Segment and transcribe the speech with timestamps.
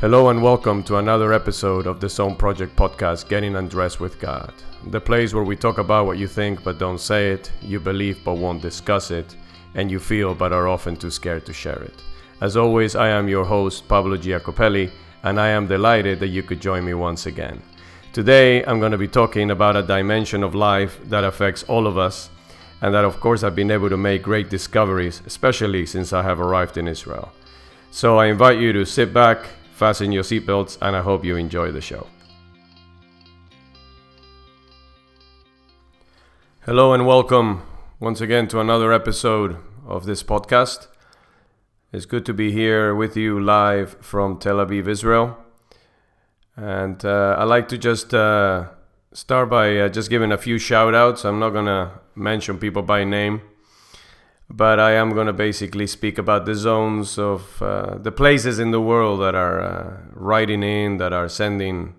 [0.00, 4.54] Hello and welcome to another episode of the Zone Project podcast, Getting Undressed with God.
[4.86, 8.22] The place where we talk about what you think but don't say it, you believe
[8.22, 9.34] but won't discuss it,
[9.74, 12.00] and you feel but are often too scared to share it.
[12.40, 14.88] As always, I am your host, Pablo Giacopelli,
[15.24, 17.60] and I am delighted that you could join me once again.
[18.12, 21.98] Today, I'm going to be talking about a dimension of life that affects all of
[21.98, 22.30] us,
[22.82, 26.40] and that, of course, I've been able to make great discoveries, especially since I have
[26.40, 27.32] arrived in Israel.
[27.90, 31.70] So I invite you to sit back, fasten your seatbelts, and I hope you enjoy
[31.70, 32.08] the show.
[36.66, 37.62] Hello and welcome
[38.00, 40.88] once again to another episode of this podcast.
[41.92, 45.38] It's good to be here with you live from Tel Aviv, Israel.
[46.56, 48.70] And uh, I like to just uh,
[49.12, 51.24] start by uh, just giving a few shout outs.
[51.24, 53.42] I'm not going to mention people by name
[54.50, 58.70] but I am going to basically speak about the zones of uh, the places in
[58.70, 61.94] the world that are uh, writing in, that are sending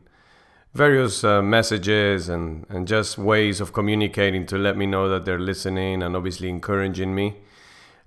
[0.73, 5.39] various uh, messages and, and just ways of communicating to let me know that they're
[5.39, 7.35] listening and obviously encouraging me.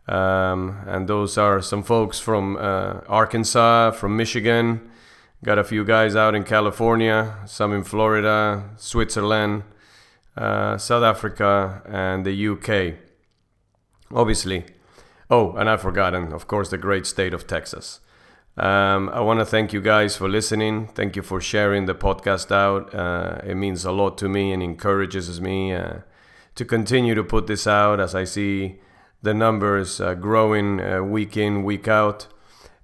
[0.08, 4.90] Um, and those are some folks from uh, Arkansas, from Michigan,
[5.44, 9.62] got a few guys out in California, some in Florida, Switzerland,
[10.36, 13.01] uh, South Africa, and the UK
[14.14, 14.64] obviously.
[15.30, 18.00] Oh, and I've forgotten, of course, the great state of Texas.
[18.56, 20.88] Um, I want to thank you guys for listening.
[20.88, 22.94] Thank you for sharing the podcast out.
[22.94, 26.00] Uh, it means a lot to me and encourages me uh,
[26.56, 28.78] to continue to put this out as I see
[29.22, 32.26] the numbers uh, growing uh, week in, week out.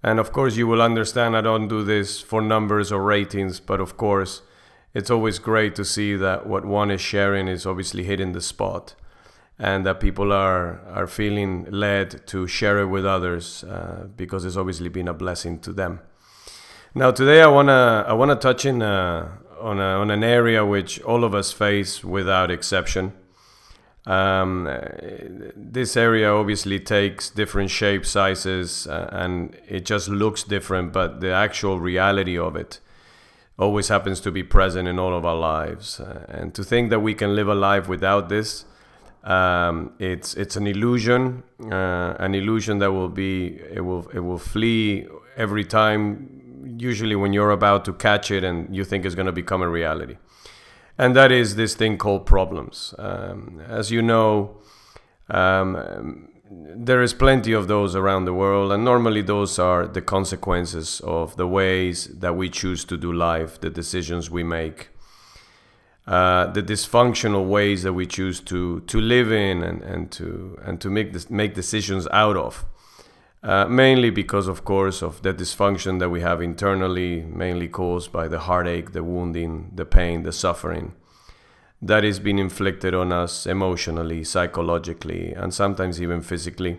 [0.03, 3.81] And of course, you will understand I don't do this for numbers or ratings, but
[3.81, 4.41] of course,
[4.95, 8.95] it's always great to see that what one is sharing is obviously hitting the spot
[9.59, 14.57] and that people are are feeling led to share it with others uh, because it's
[14.57, 16.01] obviously been a blessing to them.
[16.95, 19.29] Now today I wanna I wanna touch in uh,
[19.61, 23.13] on a, on an area which all of us face without exception.
[24.07, 24.65] Um,
[25.55, 31.31] this area obviously takes different shapes, sizes, uh, and it just looks different, but the
[31.31, 32.81] actual reality of it
[33.59, 36.01] always happens to be present in all of our lives.
[36.01, 38.65] Uh, and to think that we can live a life without this
[39.29, 44.39] um, it's it's an illusion, uh, an illusion that will be it will it will
[44.39, 45.07] flee
[45.37, 46.35] every time.
[46.79, 49.69] Usually, when you're about to catch it and you think it's going to become a
[49.69, 50.17] reality,
[50.97, 52.95] and that is this thing called problems.
[52.99, 54.57] Um, as you know,
[55.29, 61.01] um, there is plenty of those around the world, and normally those are the consequences
[61.01, 64.89] of the ways that we choose to do life, the decisions we make
[66.09, 70.81] uh, the dysfunctional ways that we choose to to live in and, and to and
[70.81, 72.65] to make this, make decisions out of.
[73.41, 78.27] Uh, mainly because, of course, of the dysfunction that we have internally, mainly caused by
[78.27, 80.93] the heartache, the wounding, the pain, the suffering
[81.81, 86.79] that is being inflicted on us emotionally, psychologically, and sometimes even physically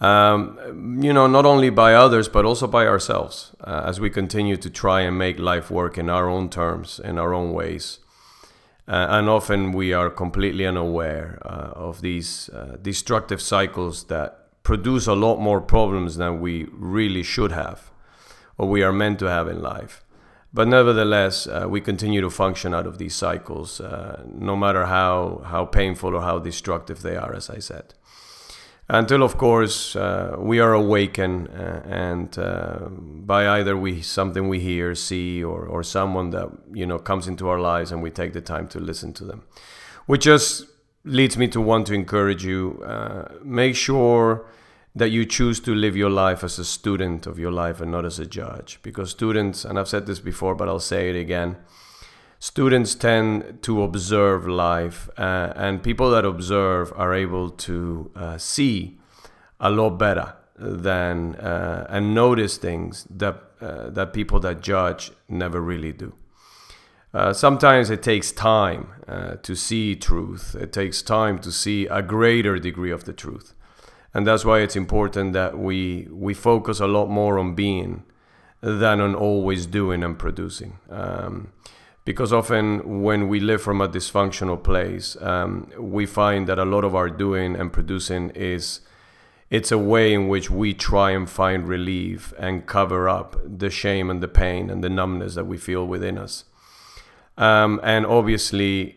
[0.00, 4.56] um, you know, not only by others, but also by ourselves uh, as we continue
[4.56, 8.00] to try and make life work in our own terms, in our own ways.
[8.88, 15.06] Uh, and often we are completely unaware uh, of these uh, destructive cycles that produce
[15.06, 17.90] a lot more problems than we really should have
[18.58, 20.04] or we are meant to have in life.
[20.52, 25.42] But nevertheless, uh, we continue to function out of these cycles, uh, no matter how,
[25.46, 27.94] how painful or how destructive they are, as I said
[28.88, 34.60] until of course uh, we are awakened uh, and uh, by either we something we
[34.60, 38.32] hear see or, or someone that you know comes into our lives and we take
[38.32, 39.42] the time to listen to them.
[40.06, 40.66] Which just
[41.04, 44.46] leads me to want to encourage you uh, make sure
[44.94, 48.04] that you choose to live your life as a student of your life and not
[48.04, 48.78] as a judge.
[48.82, 51.56] Because students and i've said this before but i'll say it again
[52.46, 58.98] students tend to observe life, uh, and people that observe are able to uh, see
[59.58, 65.60] a lot better than uh, and notice things that uh, that people that judge never
[65.60, 66.12] really do.
[67.12, 70.54] Uh, sometimes it takes time uh, to see truth.
[70.54, 73.54] It takes time to see a greater degree of the truth,
[74.14, 78.04] and that's why it's important that we we focus a lot more on being
[78.60, 80.78] than on always doing and producing.
[80.88, 81.48] Um,
[82.06, 86.84] because often when we live from a dysfunctional place, um, we find that a lot
[86.84, 88.80] of our doing and producing is
[89.50, 94.08] it's a way in which we try and find relief and cover up the shame
[94.08, 96.44] and the pain and the numbness that we feel within us.
[97.36, 98.96] Um, and obviously,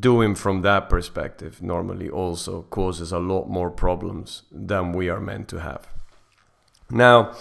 [0.00, 5.48] doing from that perspective normally also causes a lot more problems than we are meant
[5.48, 5.88] to have.
[6.90, 7.32] Now,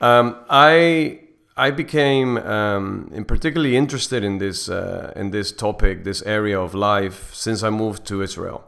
[0.00, 1.20] Um, I
[1.56, 7.32] I became um, particularly interested in this uh, in this topic, this area of life,
[7.32, 8.64] since I moved to Israel.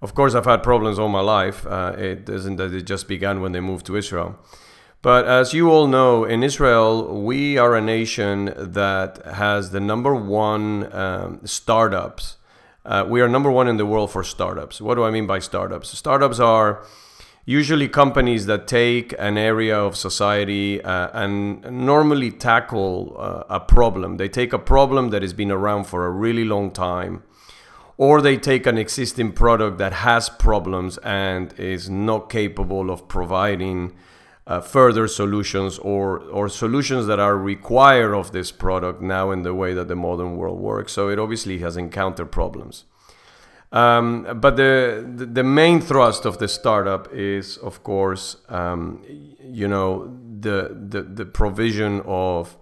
[0.00, 1.66] Of course, I've had problems all my life.
[1.66, 4.38] Uh, it isn't that it just began when they moved to Israel.
[5.00, 10.14] But as you all know, in Israel, we are a nation that has the number
[10.14, 12.36] one um, startups.
[12.84, 14.80] Uh, we are number one in the world for startups.
[14.80, 15.96] What do I mean by startups?
[15.96, 16.84] Startups are
[17.44, 24.16] usually companies that take an area of society uh, and normally tackle uh, a problem.
[24.16, 27.22] They take a problem that has been around for a really long time,
[27.96, 33.92] or they take an existing product that has problems and is not capable of providing
[34.46, 39.54] uh, further solutions or or solutions that are required of this product now in the
[39.54, 40.92] way that the modern world works.
[40.92, 42.84] So it obviously has encountered problems.
[43.72, 45.02] Um, but the,
[45.32, 49.02] the main thrust of the startup is, of course, um,
[49.40, 52.56] you know, the, the the provision of,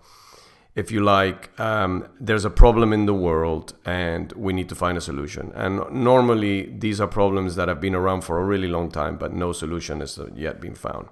[0.76, 4.96] if you like, um, there's a problem in the world and we need to find
[4.96, 5.50] a solution.
[5.54, 9.32] And normally these are problems that have been around for a really long time, but
[9.32, 11.08] no solution has yet been found.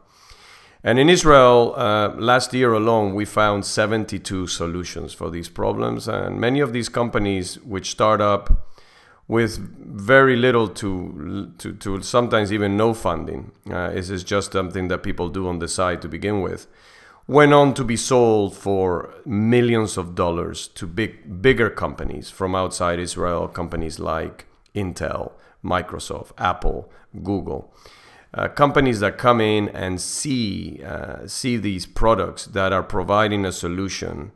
[0.85, 6.07] And in Israel, uh, last year alone, we found 72 solutions for these problems.
[6.07, 8.68] And many of these companies, which start up
[9.29, 14.89] with very little to, to, to sometimes even no funding, uh, this is just something
[14.89, 16.67] that people do on the side to begin with,
[17.27, 22.99] went on to be sold for millions of dollars to big, bigger companies from outside
[22.99, 25.33] Israel, companies like Intel,
[25.63, 26.91] Microsoft, Apple,
[27.23, 27.73] Google.
[28.33, 33.53] Uh, companies that come in and see uh, see these products that are providing a
[33.53, 34.33] solution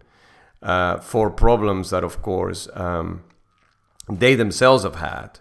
[0.62, 3.22] uh, for problems that, of course, um,
[4.08, 5.38] they themselves have had,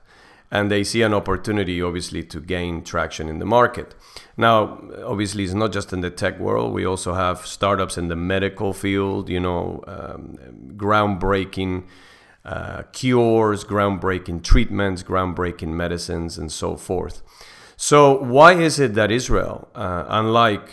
[0.49, 3.95] and they see an opportunity, obviously, to gain traction in the market.
[4.35, 6.73] Now, obviously, it's not just in the tech world.
[6.73, 9.29] We also have startups in the medical field.
[9.29, 10.37] You know, um,
[10.75, 11.83] groundbreaking.
[12.43, 17.21] Uh, cures, groundbreaking treatments, groundbreaking medicines, and so forth.
[17.77, 20.71] So, why is it that Israel, uh, unlike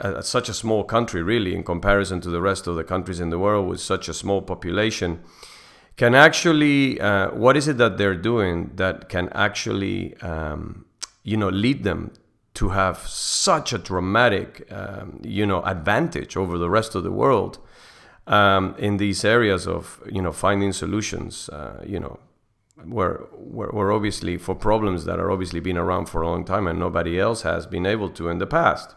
[0.00, 3.30] uh, such a small country, really, in comparison to the rest of the countries in
[3.30, 5.20] the world with such a small population,
[5.98, 10.86] can actually, uh, what is it that they're doing that can actually, um,
[11.24, 12.12] you know, lead them
[12.54, 17.58] to have such a dramatic, um, you know, advantage over the rest of the world
[18.28, 22.20] um, in these areas of, you know, finding solutions, uh, you know,
[22.84, 26.68] where, where, were obviously for problems that are obviously been around for a long time
[26.68, 28.94] and nobody else has been able to in the past.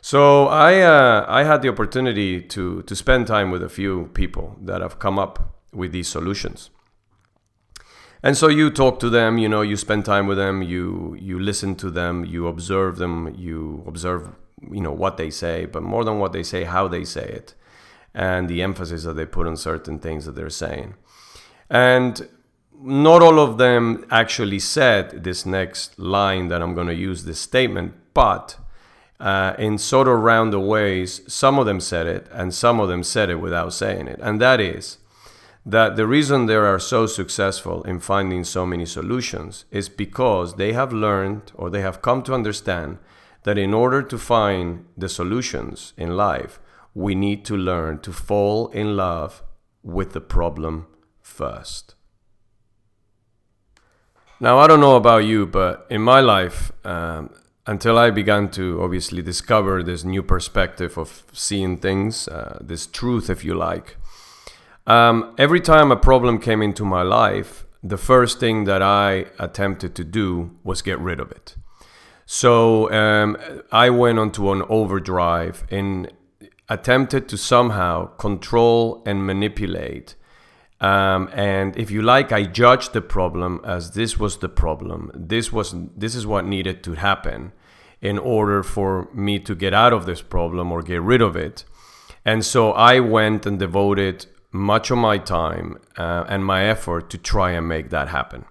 [0.00, 4.56] So I, uh, I had the opportunity to, to spend time with a few people
[4.62, 6.70] that have come up with these solutions.
[8.22, 11.38] And so you talk to them, you know, you spend time with them, you you
[11.38, 14.34] listen to them, you observe them, you observe,
[14.70, 17.54] you know, what they say, but more than what they say, how they say it,
[18.14, 20.94] and the emphasis that they put on certain things that they're saying.
[21.70, 22.28] And
[22.80, 27.40] not all of them actually said this next line that I'm going to use this
[27.40, 28.56] statement, but
[29.20, 33.02] uh, in sort of roundabout ways, some of them said it, and some of them
[33.02, 34.18] said it without saying it.
[34.22, 34.98] And that is
[35.68, 40.72] that the reason they are so successful in finding so many solutions is because they
[40.72, 42.98] have learned or they have come to understand
[43.42, 46.60] that in order to find the solutions in life,
[46.94, 49.42] we need to learn to fall in love
[49.82, 50.86] with the problem
[51.20, 51.96] first.
[54.38, 57.30] Now, I don't know about you, but in my life, um,
[57.66, 63.28] until I began to obviously discover this new perspective of seeing things, uh, this truth,
[63.28, 63.96] if you like,
[64.86, 69.94] um, every time a problem came into my life, the first thing that I attempted
[69.96, 71.56] to do was get rid of it.
[72.24, 73.36] So um,
[73.70, 76.12] I went onto an overdrive and
[76.68, 80.16] attempted to somehow control and manipulate
[80.80, 85.10] um, and if you like, I judged the problem as this was the problem.
[85.14, 87.52] This was this is what needed to happen
[88.02, 91.64] in order for me to get out of this problem or get rid of it.
[92.26, 97.18] And so I went and devoted much of my time uh, and my effort to
[97.18, 98.44] try and make that happen.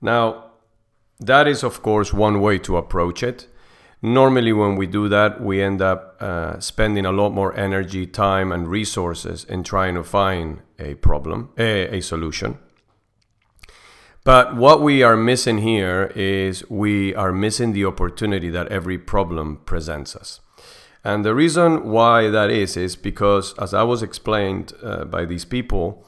[0.00, 0.50] Now,
[1.20, 3.46] that is, of course, one way to approach it.
[4.02, 8.52] Normally, when we do that, we end up uh, spending a lot more energy, time,
[8.52, 12.58] and resources in trying to find a problem, a, a solution.
[14.24, 19.58] But what we are missing here is we are missing the opportunity that every problem
[19.64, 20.40] presents us.
[21.04, 25.44] And the reason why that is, is because, as I was explained uh, by these
[25.44, 26.06] people,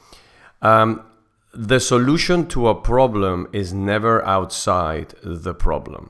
[0.61, 1.03] um,
[1.53, 6.09] the solution to a problem is never outside the problem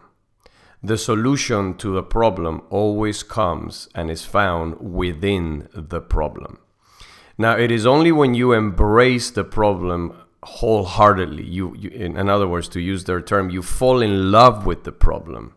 [0.84, 6.60] the solution to the problem always comes and is found within the problem.
[7.38, 12.70] Now, it is only when you embrace the problem wholeheartedly, you, you, in other words,
[12.70, 15.56] to use their term, you fall in love with the problem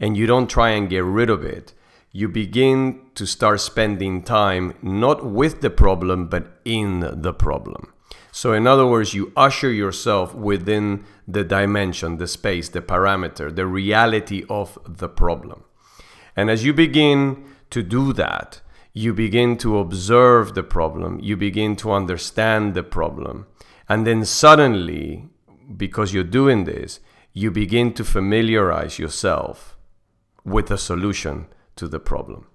[0.00, 1.72] and you don't try and get rid of it.
[2.16, 7.92] You begin to start spending time not with the problem, but in the problem.
[8.30, 13.66] So, in other words, you usher yourself within the dimension, the space, the parameter, the
[13.66, 15.64] reality of the problem.
[16.36, 18.60] And as you begin to do that,
[18.92, 23.48] you begin to observe the problem, you begin to understand the problem.
[23.88, 25.30] And then suddenly,
[25.76, 27.00] because you're doing this,
[27.32, 29.76] you begin to familiarize yourself
[30.44, 32.46] with a solution to the problem.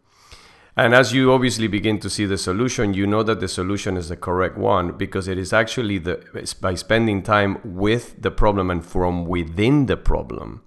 [0.79, 4.07] And as you obviously begin to see the solution, you know that the solution is
[4.07, 6.23] the correct one because it is actually the
[6.61, 10.61] by spending time with the problem and from within the problem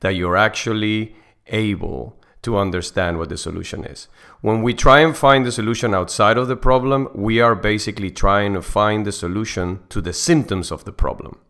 [0.00, 1.14] that you're actually
[1.48, 4.08] able to understand what the solution is.
[4.40, 8.54] When we try and find the solution outside of the problem, we are basically trying
[8.54, 11.40] to find the solution to the symptoms of the problem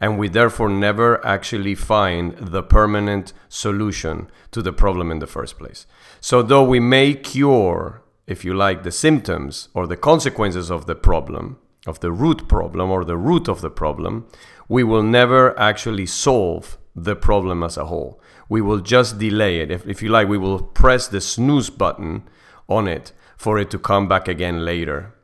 [0.00, 5.58] and we therefore never actually find the permanent solution to the problem in the first
[5.58, 5.86] place.
[6.20, 10.94] So, though we may cure, if you like, the symptoms or the consequences of the
[10.94, 14.26] problem, of the root problem or the root of the problem,
[14.68, 18.20] we will never actually solve the problem as a whole.
[18.48, 19.70] We will just delay it.
[19.70, 22.28] If, if you like, we will press the snooze button
[22.68, 25.14] on it for it to come back again later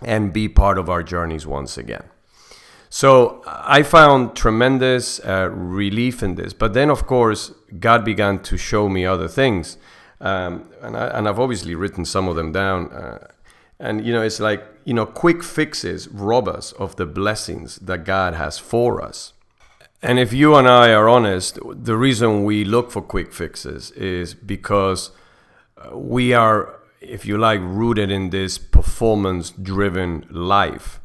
[0.00, 2.04] and be part of our journeys once again.
[2.90, 6.52] So I found tremendous uh, relief in this.
[6.52, 9.76] But then, of course, God began to show me other things.
[10.20, 12.90] Um, and, I, I've obviously written some of them down.
[12.92, 13.28] Uh,
[13.78, 18.04] and, you know, it's like, you know, quick fixes rob us of the blessings that
[18.04, 19.34] God has for us.
[20.02, 24.32] And if you and I are honest, the reason we look for quick fixes is
[24.32, 25.10] because
[25.76, 31.00] uh, we are, if you like, rooted in this performance driven life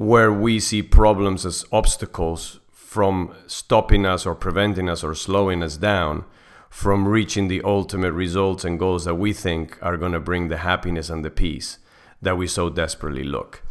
[0.00, 5.76] where we see problems as obstacles from stopping us or preventing us or slowing us
[5.76, 6.24] down
[6.70, 10.56] from reaching the ultimate results and goals that we think are going to bring the
[10.56, 11.76] happiness and the peace
[12.22, 13.62] that we so desperately look.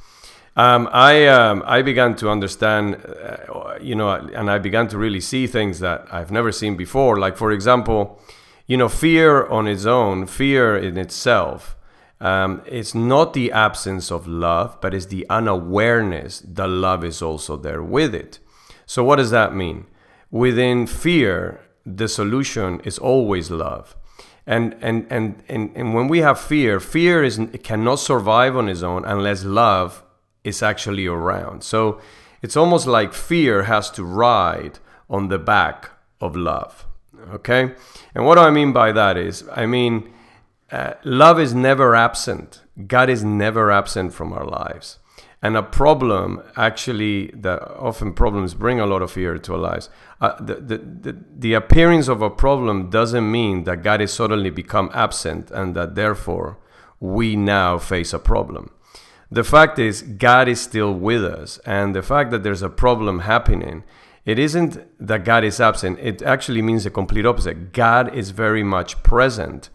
[0.56, 5.22] Um, I um, I began to understand, uh, you know, and I began to really
[5.22, 7.18] see things that I've never seen before.
[7.18, 8.22] Like for example,
[8.68, 11.76] you know, fear on its own, fear in itself
[12.22, 17.56] um, it's not the absence of love, but it's the unawareness that love is also
[17.56, 18.40] there with it.
[18.86, 19.86] So, what does that mean?
[20.30, 23.96] Within fear, the solution is always love.
[24.46, 28.82] And, and, and, and, and when we have fear, fear is, cannot survive on its
[28.82, 30.04] own unless love
[30.44, 31.64] is actually around.
[31.64, 32.02] So,
[32.42, 36.86] it's almost like fear has to ride on the back of love.
[37.32, 37.74] Okay?
[38.16, 40.12] And what do I mean by that is, I mean,
[40.72, 42.62] uh, love is never absent.
[42.88, 45.00] God is never absent from our lives.
[45.42, 49.90] And a problem, actually, that often problems bring a lot of fear to our lives.
[50.20, 54.50] Uh, the, the, the, the appearance of a problem doesn't mean that God is suddenly
[54.50, 56.58] become absent and that therefore
[57.00, 58.72] we now face a problem.
[59.32, 61.58] The fact is, God is still with us.
[61.60, 63.84] And the fact that there's a problem happening,
[64.26, 66.00] it isn't that God is absent.
[66.02, 67.72] It actually means the complete opposite.
[67.72, 69.70] God is very much present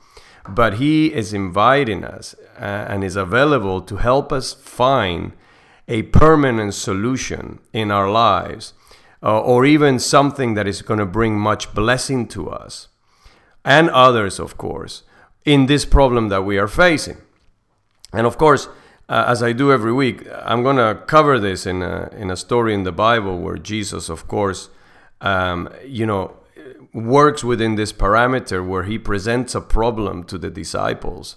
[0.49, 5.33] but He is inviting us uh, and is available to help us find
[5.89, 8.73] a permanent solution in our lives,
[9.23, 12.89] uh, or even something that is going to bring much blessing to us
[13.65, 15.03] and others, of course,
[15.45, 17.17] in this problem that we are facing.
[18.13, 18.69] And of course,
[19.09, 22.37] uh, as I do every week, I'm going to cover this in a, in a
[22.37, 24.71] story in the Bible where Jesus, of course,
[25.21, 26.37] um, you know,
[26.95, 31.37] works within this parameter where he presents a problem to the disciples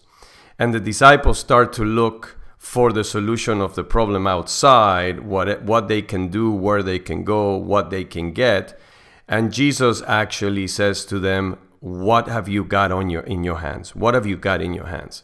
[0.60, 5.88] and the disciples start to look for the solution of the problem outside what what
[5.88, 8.80] they can do where they can go what they can get.
[9.28, 13.96] And Jesus actually says to them what have you got on your in your hands?
[13.96, 15.24] What have you got in your hands?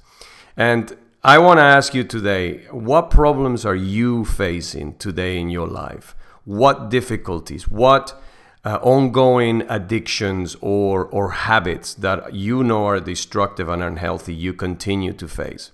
[0.55, 5.67] And I want to ask you today what problems are you facing today in your
[5.67, 6.15] life?
[6.45, 7.67] What difficulties?
[7.67, 8.21] What
[8.65, 15.13] uh, ongoing addictions or, or habits that you know are destructive and unhealthy you continue
[15.13, 15.71] to face?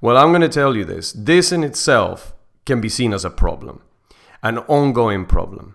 [0.00, 1.12] Well, I'm going to tell you this.
[1.12, 2.32] This in itself
[2.64, 3.82] can be seen as a problem,
[4.42, 5.74] an ongoing problem.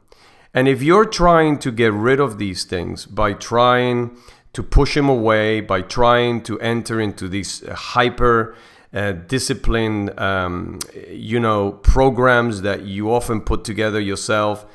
[0.54, 4.18] And if you're trying to get rid of these things by trying
[4.54, 8.56] to push them away, by trying to enter into these hyper
[8.94, 14.66] uh, disciplined, um, you know, programs that you often put together yourself,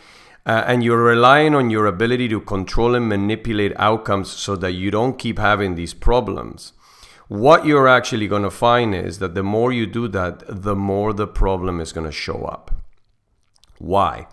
[0.46, 4.90] uh, and you're relying on your ability to control and manipulate outcomes so that you
[4.90, 6.72] don't keep having these problems,
[7.28, 11.12] what you're actually going to find is that the more you do that, the more
[11.12, 12.72] the problem is going to show up.
[13.78, 14.26] Why?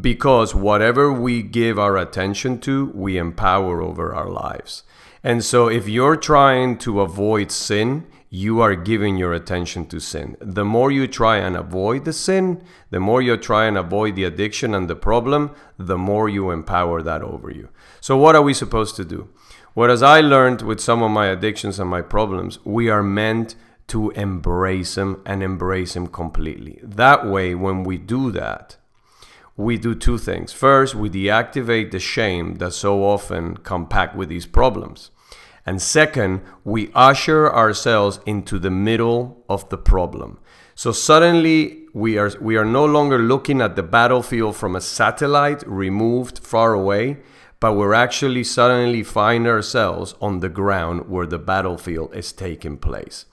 [0.00, 4.82] Because whatever we give our attention to, we empower over our lives.
[5.24, 10.36] And so if you're trying to avoid sin, you are giving your attention to sin.
[10.40, 14.24] The more you try and avoid the sin, the more you try and avoid the
[14.24, 17.68] addiction and the problem, the more you empower that over you.
[18.00, 19.28] So, what are we supposed to do?
[19.74, 23.54] Whereas I learned with some of my addictions and my problems, we are meant
[23.88, 26.80] to embrace them and embrace them completely.
[26.82, 28.76] That way, when we do that,
[29.56, 30.52] we do two things.
[30.52, 35.10] First, we deactivate the shame that so often compact with these problems.
[35.66, 40.38] And second, we usher ourselves into the middle of the problem.
[40.76, 45.66] So suddenly we are we are no longer looking at the battlefield from a satellite
[45.66, 47.16] removed far away,
[47.58, 53.24] but we're actually suddenly find ourselves on the ground where the battlefield is taking place.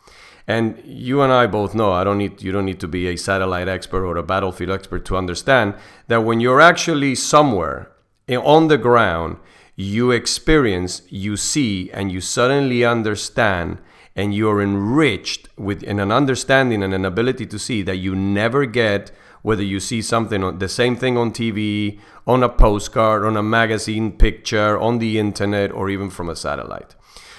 [0.48, 3.18] And you and I both know I don't need you don't need to be a
[3.18, 5.76] satellite expert or a battlefield expert to understand
[6.08, 7.92] that when you're actually somewhere
[8.28, 9.38] eh, on the ground
[9.76, 13.80] you experience, you see, and you suddenly understand,
[14.16, 19.12] and you're enriched with an understanding and an ability to see that you never get
[19.44, 23.44] whether you see something on the same thing on TV, on a postcard, on a
[23.44, 26.96] magazine picture, on the internet, or even from a satellite.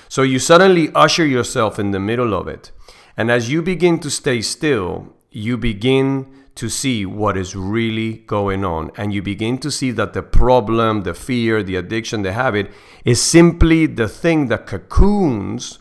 [0.08, 2.70] So you suddenly usher yourself in the middle of it.
[3.16, 8.64] And as you begin to stay still, you begin to see what is really going
[8.64, 8.90] on.
[8.96, 12.70] And you begin to see that the problem, the fear, the addiction, the habit
[13.04, 15.78] is simply the thing that cocoons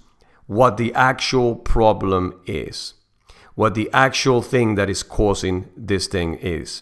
[0.48, 2.96] what the actual problem is,
[3.56, 6.82] what the actual thing that is causing this thing is.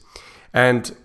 [0.54, 0.96] And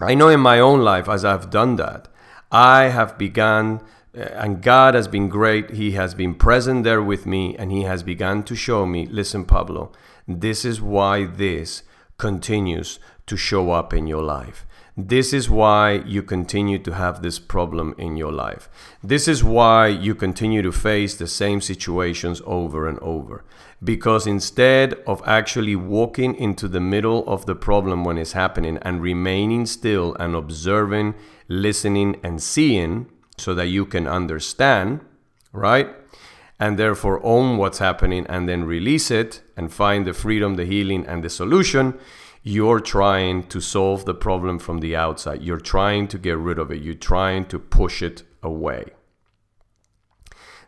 [0.00, 2.08] I know in my own life, as I've done that,
[2.50, 3.80] I have begun,
[4.16, 5.70] uh, and God has been great.
[5.70, 9.44] He has been present there with me, and He has begun to show me listen,
[9.44, 9.92] Pablo,
[10.26, 11.82] this is why this
[12.18, 14.66] continues to show up in your life.
[14.96, 18.68] This is why you continue to have this problem in your life.
[19.00, 23.44] This is why you continue to face the same situations over and over.
[23.82, 29.00] Because instead of actually walking into the middle of the problem when it's happening and
[29.00, 31.14] remaining still and observing,
[31.46, 35.00] listening, and seeing so that you can understand,
[35.52, 35.94] right?
[36.58, 41.04] And therefore own what's happening and then release it and find the freedom, the healing,
[41.04, 41.98] and the solution,
[42.44, 45.42] you're trying to solve the problem from the outside.
[45.42, 46.80] You're trying to get rid of it.
[46.80, 48.84] You're trying to push it away.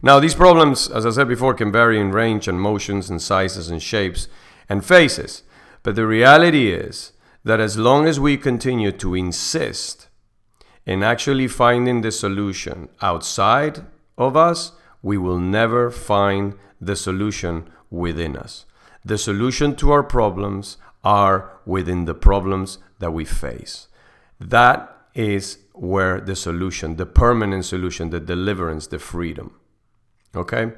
[0.03, 3.71] Now, these problems, as I said before, can vary in range and motions and sizes
[3.71, 4.27] and shapes
[4.69, 5.45] and faces.
[5.85, 7.13] But the reality is
[7.45, 10.09] that as long as we continue to insist
[10.85, 13.85] in actually finding the solution outside
[14.19, 18.67] of us, we will never find the solution within us.
[19.05, 23.89] The solution to our problems are within the problems that we face.
[24.39, 29.59] That is where the solution, the permanent solution, the deliverance, the freedom.
[30.35, 30.73] Okay?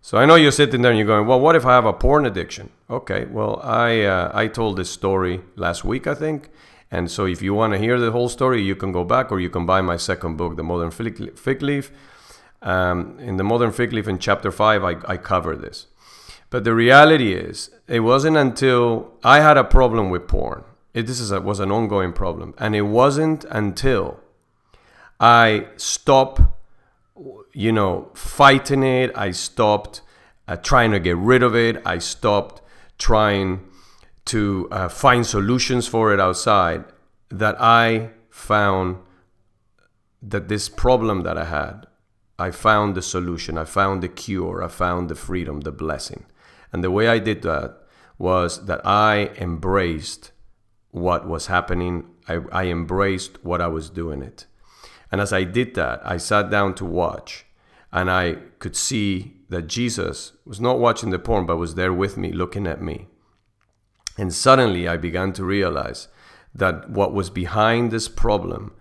[0.00, 1.92] So I know you're sitting there and you're going, well, what if I have a
[1.92, 2.70] porn addiction?
[2.88, 6.48] Okay, well, I, uh, I told this story last week, I think.
[6.92, 9.40] And so if you want to hear the whole story, you can go back or
[9.40, 11.90] you can buy my second book, The Modern Fig Leaf.
[12.62, 15.88] Um, in The Modern Fig Leaf, in chapter 5, I, I cover this.
[16.50, 20.64] But the reality is, it wasn't until I had a problem with porn.
[20.94, 24.20] It, this is a, was an ongoing problem, and it wasn't until
[25.20, 26.40] I stopped,
[27.52, 29.10] you know, fighting it.
[29.16, 30.02] I stopped
[30.48, 31.82] uh, trying to get rid of it.
[31.84, 32.62] I stopped
[32.98, 33.68] trying
[34.26, 36.84] to uh, find solutions for it outside.
[37.28, 38.98] That I found
[40.22, 41.86] that this problem that I had,
[42.38, 43.58] I found the solution.
[43.58, 44.62] I found the cure.
[44.62, 46.26] I found the freedom, the blessing.
[46.72, 47.76] And the way I did that
[48.18, 50.32] was that I embraced
[50.90, 52.06] what was happening.
[52.28, 54.46] I, I embraced what I was doing it.
[55.12, 57.46] And as I did that, I sat down to watch
[57.92, 62.16] and I could see that Jesus was not watching the porn, but was there with
[62.16, 63.06] me, looking at me.
[64.18, 66.08] And suddenly I began to realize
[66.54, 68.72] that what was behind this problem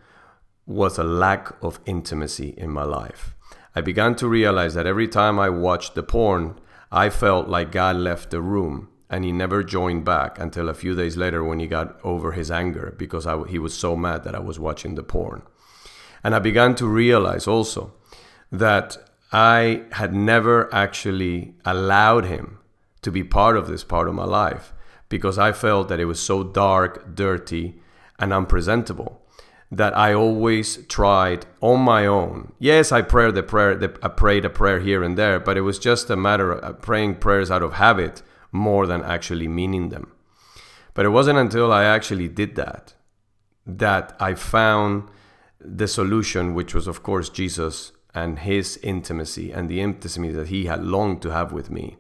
[0.66, 3.36] was a lack of intimacy in my life.
[3.76, 6.60] I began to realize that every time I watched the porn,
[6.96, 10.96] I felt like God left the room and he never joined back until a few
[10.96, 14.34] days later when he got over his anger because I, he was so mad that
[14.34, 15.42] I was watching the porn.
[16.24, 17.94] And I began to realize also
[18.50, 18.98] that
[19.34, 22.60] I had never actually allowed him
[23.02, 24.74] to be part of this part of my life
[25.10, 27.76] because I felt that it was so dark, dirty,
[28.18, 29.22] and unpresentable.
[29.72, 32.54] That I always tried on my own.
[32.60, 35.62] Yes, I prayed the prayer, the, I prayed a prayer here and there, but it
[35.62, 39.90] was just a matter of uh, praying prayers out of habit more than actually meaning
[39.90, 40.12] them.
[40.94, 42.94] But it wasn't until I actually did that
[43.66, 45.10] that I found
[45.60, 50.66] the solution, which was, of course, Jesus and his intimacy and the intimacy that he
[50.66, 51.98] had longed to have with me.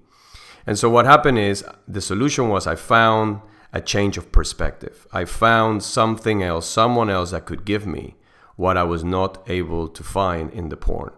[0.67, 3.41] And so what happened is the solution was I found
[3.75, 5.05] a change of perspective.
[5.11, 8.15] I found something else, someone else that could give me
[8.55, 11.11] what I was not able to find in the porn.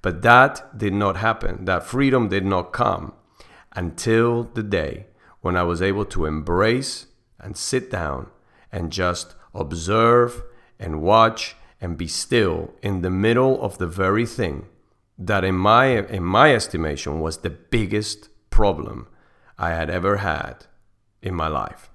[0.00, 1.64] But that did not happen.
[1.64, 3.14] That freedom did not come
[3.72, 5.06] until the day
[5.40, 7.06] when I was able to embrace
[7.40, 8.28] and sit down
[8.70, 10.44] and just observe
[10.78, 14.66] and watch and be still in the middle of the very thing
[15.18, 19.08] that in my in my estimation was the biggest problem
[19.58, 20.66] I had ever had
[21.20, 21.90] in my life.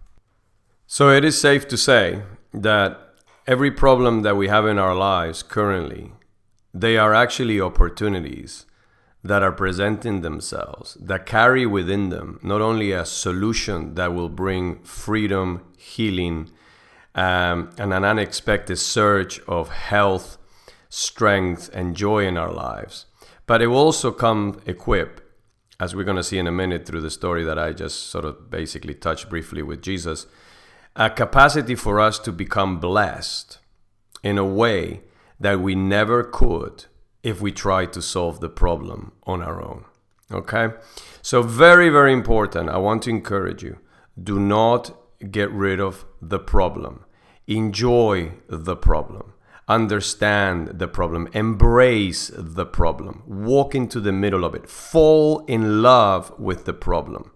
[0.92, 3.14] So it is safe to say that
[3.46, 6.14] every problem that we have in our lives currently,
[6.74, 8.66] they are actually opportunities
[9.24, 14.82] that are presenting themselves, that carry within them not only a solution that will bring
[14.82, 16.50] freedom, healing,
[17.14, 20.40] um, and an unexpected surge of health,
[20.90, 23.06] strength, and joy in our lives,
[23.46, 25.22] but it will also come equipped,
[25.80, 28.26] as we're going to see in a minute through the story that I just sort
[28.26, 30.26] of basically touched briefly with Jesus
[31.00, 33.58] a capacity for us to become blessed
[34.22, 35.00] in a way
[35.40, 36.86] that we never could
[37.24, 39.86] if we try to solve the problem on our own.
[40.30, 40.68] Okay?
[41.22, 42.70] So, very, very important.
[42.70, 43.80] I want to encourage you
[44.22, 44.94] do not
[45.32, 47.06] get rid of the problem,
[47.48, 49.34] enjoy the problem.
[49.70, 56.38] Understand the problem, embrace the problem, walk into the middle of it, fall in love
[56.40, 57.32] with the problem.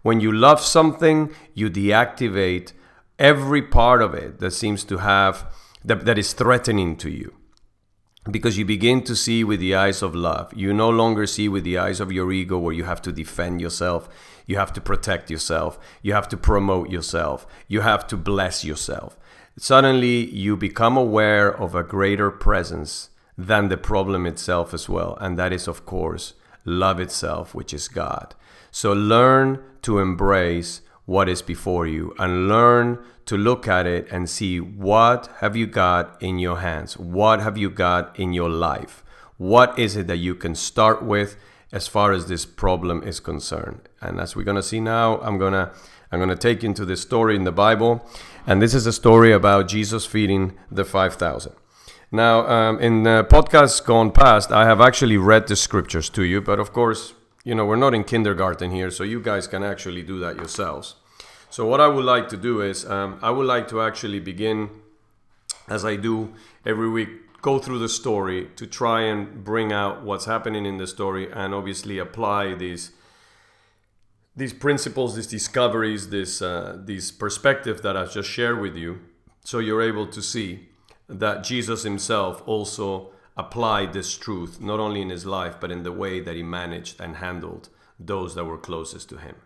[0.00, 2.72] When you love something, you deactivate
[3.18, 5.46] every part of it that seems to have
[5.84, 7.34] that, that is threatening to you.
[8.30, 10.50] Because you begin to see with the eyes of love.
[10.54, 13.60] You no longer see with the eyes of your ego where you have to defend
[13.60, 14.08] yourself.
[14.46, 15.78] You have to protect yourself.
[16.00, 17.46] You have to promote yourself.
[17.68, 19.18] You have to bless yourself.
[19.58, 25.36] Suddenly you become aware of a greater presence than the problem itself as well and
[25.36, 28.34] that is of course love itself which is god.
[28.70, 34.28] So learn to embrace what is before you and learn to look at it and
[34.28, 36.98] see what have you got in your hands?
[36.98, 39.02] What have you got in your life?
[39.36, 41.36] What is it that you can start with
[41.72, 43.88] as far as this problem is concerned?
[44.00, 45.72] And as we're going to see now i'm going to
[46.12, 48.06] i'm going to take you into this story in the bible.
[48.46, 51.52] And this is a story about jesus feeding the 5000
[52.12, 56.40] now um, in the podcast gone past i have actually read the scriptures to you
[56.40, 57.14] but of course
[57.44, 60.96] you know, we're not in kindergarten here, so you guys can actually do that yourselves.
[61.50, 64.70] So what I would like to do is, um, I would like to actually begin,
[65.68, 67.10] as I do every week,
[67.42, 71.54] go through the story to try and bring out what's happening in the story, and
[71.54, 72.90] obviously apply these
[74.36, 79.00] these principles, these discoveries, this uh, these perspective that I've just shared with you,
[79.44, 80.68] so you're able to see
[81.08, 85.92] that Jesus Himself also applied this truth not only in his life but in the
[85.92, 87.68] way that he managed and handled
[87.98, 89.36] those that were closest to him.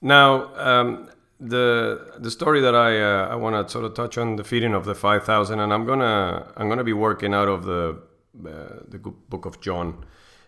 [0.00, 4.36] Now, um, the the story that I uh, I want to sort of touch on
[4.36, 7.64] the feeding of the five thousand, and I'm gonna I'm gonna be working out of
[7.64, 8.00] the
[8.46, 10.04] uh, the book of John,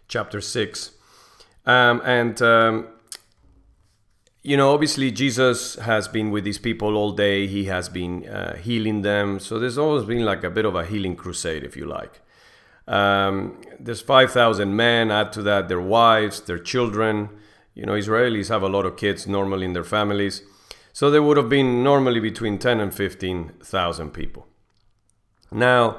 [0.09, 0.93] chapter six,
[1.67, 2.41] um, and.
[2.43, 2.89] Um,
[4.47, 7.47] you know, obviously, Jesus has been with these people all day.
[7.47, 9.41] He has been uh, healing them.
[9.41, 12.21] So there's always been like a bit of a healing crusade, if you like.
[12.87, 17.31] Um, there's 5,000 men, add to that their wives, their children.
[17.75, 20.43] You know, Israelis have a lot of kids normally in their families.
[20.93, 24.47] So there would have been normally between 10 and 15,000 people.
[25.51, 25.99] Now,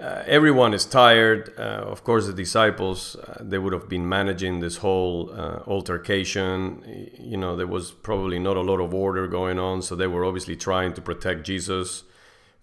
[0.00, 1.54] uh, everyone is tired.
[1.56, 6.82] Uh, of course, the disciples, uh, they would have been managing this whole uh, altercation.
[7.20, 9.80] You know, there was probably not a lot of order going on.
[9.80, 12.02] So they were obviously trying to protect Jesus,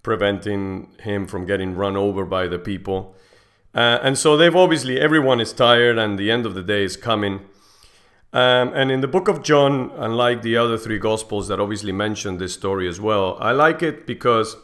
[0.04, 3.16] preventing him from getting run over by the people.
[3.74, 6.98] Uh, and so they've obviously, everyone is tired and the end of the day is
[6.98, 7.42] coming.
[8.32, 12.38] Um, and in the book of John, unlike the other three gospels that obviously mention
[12.38, 14.56] this story as well, I like it because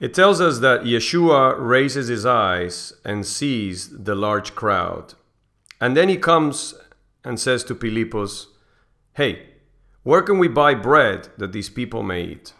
[0.00, 5.14] it tells us that Yeshua raises his eyes and sees the large crowd.
[5.80, 6.74] And then he comes
[7.24, 8.48] and says to Philippus,
[9.14, 9.46] Hey,
[10.02, 12.52] where can we buy bread that these people may eat?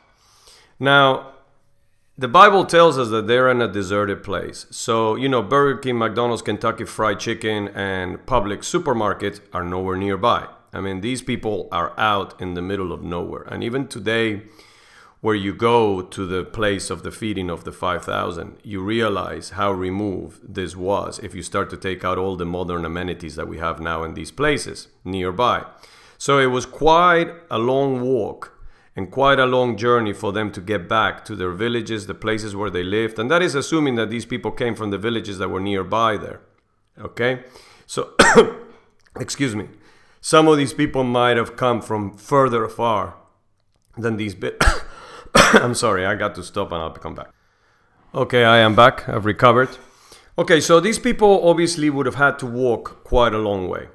[0.79, 1.32] Now,
[2.19, 4.67] the Bible tells us that they're in a deserted place.
[4.71, 10.47] So, you know, Burger King, McDonald's, Kentucky Fried Chicken, and public supermarkets are nowhere nearby.
[10.75, 13.43] I mean, these people are out in the middle of nowhere.
[13.43, 14.43] And even today,
[15.23, 19.73] where you go to the place of the feeding of the 5,000, you realize how
[19.73, 23.59] removed this was if you start to take out all the modern amenities that we
[23.59, 25.65] have now in these places nearby.
[26.19, 28.53] So it was quite a long walk
[28.95, 32.55] and quite a long journey for them to get back to their villages, the places
[32.55, 33.19] where they lived.
[33.19, 36.41] And that is assuming that these people came from the villages that were nearby there.
[36.99, 37.45] Okay?
[37.87, 38.15] So,
[39.21, 39.69] excuse me.
[40.21, 43.17] Some of these people might have come from further afar
[43.97, 44.63] than these bit.
[45.35, 47.33] I'm sorry, I got to stop and I'll come back.
[48.15, 49.09] Okay, I am back.
[49.09, 49.71] I've recovered.
[50.39, 53.89] Okay, so these people obviously would have had to walk quite a long way.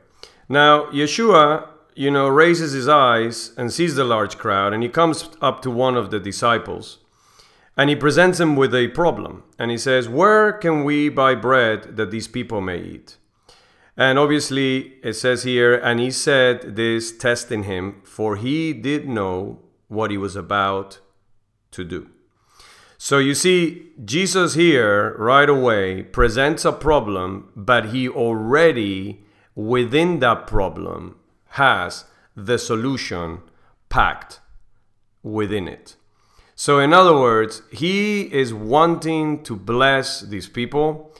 [0.49, 5.29] Now, Yeshua, you know, raises his eyes and sees the large crowd, and he comes
[5.41, 6.99] up to one of the disciples
[7.77, 9.43] and he presents him with a problem.
[9.59, 13.17] And he says, Where can we buy bread that these people may eat?
[13.95, 19.59] And obviously, it says here, and he said this, testing him, for he did know
[19.87, 20.99] what he was about
[21.71, 22.09] to do.
[22.99, 29.23] So you see, Jesus here right away presents a problem, but he already,
[29.55, 31.15] within that problem,
[31.57, 33.41] has the solution
[33.89, 34.39] packed
[35.23, 35.95] within it.
[36.55, 41.13] So, in other words, he is wanting to bless these people,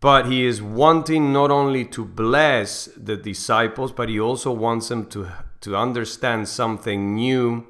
[0.00, 5.06] but he is wanting not only to bless the disciples, but he also wants them
[5.06, 5.28] to,
[5.62, 7.66] to understand something new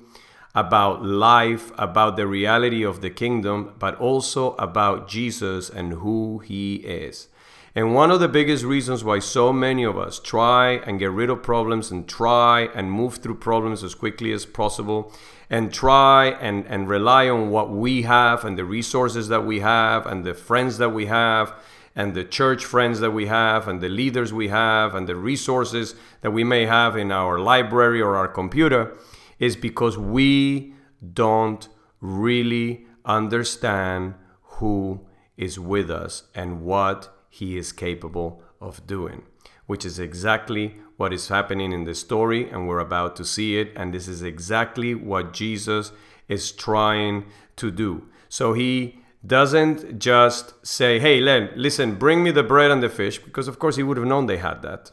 [0.55, 6.77] about life, about the reality of the kingdom, but also about Jesus and who he
[6.77, 7.29] is.
[7.77, 11.29] And one of the biggest reasons why so many of us try and get rid
[11.29, 15.13] of problems and try and move through problems as quickly as possible
[15.51, 20.07] and try and, and rely on what we have and the resources that we have
[20.07, 21.53] and the friends that we have
[21.97, 25.97] and the church friends that we have and the leaders we have and the resources
[26.21, 28.97] that we may have in our library or our computer
[29.41, 30.73] is because we
[31.13, 31.69] don't
[32.01, 35.05] really understand who
[35.37, 39.25] is with us and what he is capable of doing,
[39.67, 43.73] which is exactly what is happening in the story, and we're about to see it.
[43.75, 45.91] And this is exactly what Jesus
[46.29, 47.25] is trying
[47.57, 48.07] to do.
[48.29, 53.19] So he doesn't just say, Hey, Len, listen, bring me the bread and the fish,
[53.19, 54.93] because of course he would have known they had that.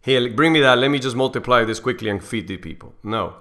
[0.00, 0.78] Hey, bring me that.
[0.78, 2.94] Let me just multiply this quickly and feed the people.
[3.02, 3.38] No.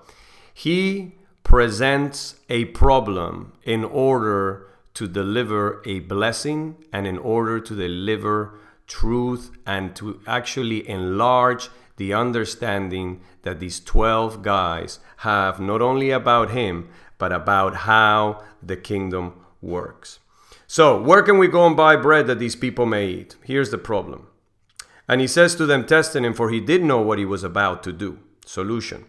[0.52, 1.14] He
[1.44, 9.52] presents a problem in order to deliver a blessing and in order to deliver truth
[9.66, 16.88] and to actually enlarge the understanding that these 12 guys have not only about him,
[17.18, 20.20] but about how the kingdom works.
[20.68, 23.36] So, where can we go and buy bread that these people may eat?
[23.44, 24.28] Here's the problem
[25.08, 27.82] and he says to them, testing him, for he did know what he was about
[27.84, 28.20] to do.
[28.46, 29.06] Solution.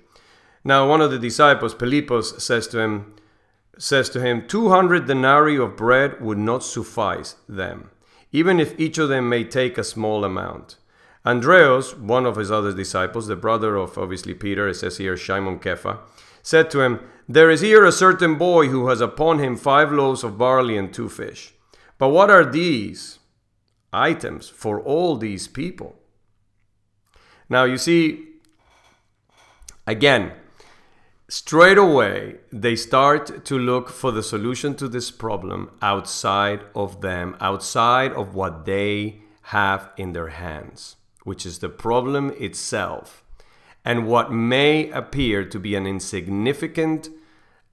[0.64, 3.14] Now one of the disciples, Philippus, says to him,
[3.78, 7.90] says to him, 200 denarii of bread would not suffice them,
[8.32, 10.76] even if each of them may take a small amount.
[11.24, 15.58] Andreas, one of his other disciples, the brother of obviously Peter, it says here Shimon
[15.58, 15.98] Kepha,
[16.42, 20.24] said to him, There is here a certain boy who has upon him five loaves
[20.24, 21.54] of barley and two fish.
[21.98, 23.18] But what are these?
[23.92, 25.96] items for all these people.
[27.48, 28.26] Now, you see,
[29.86, 30.32] again,
[31.28, 37.36] straight away, they start to look for the solution to this problem outside of them,
[37.40, 43.24] outside of what they have in their hands, which is the problem itself.
[43.84, 47.08] And what may appear to be an insignificant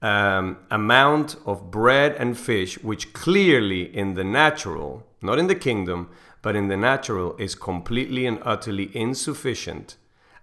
[0.00, 6.08] um, amount of bread and fish, which clearly in the natural not in the kingdom,
[6.40, 9.96] but in the natural, is completely and utterly insufficient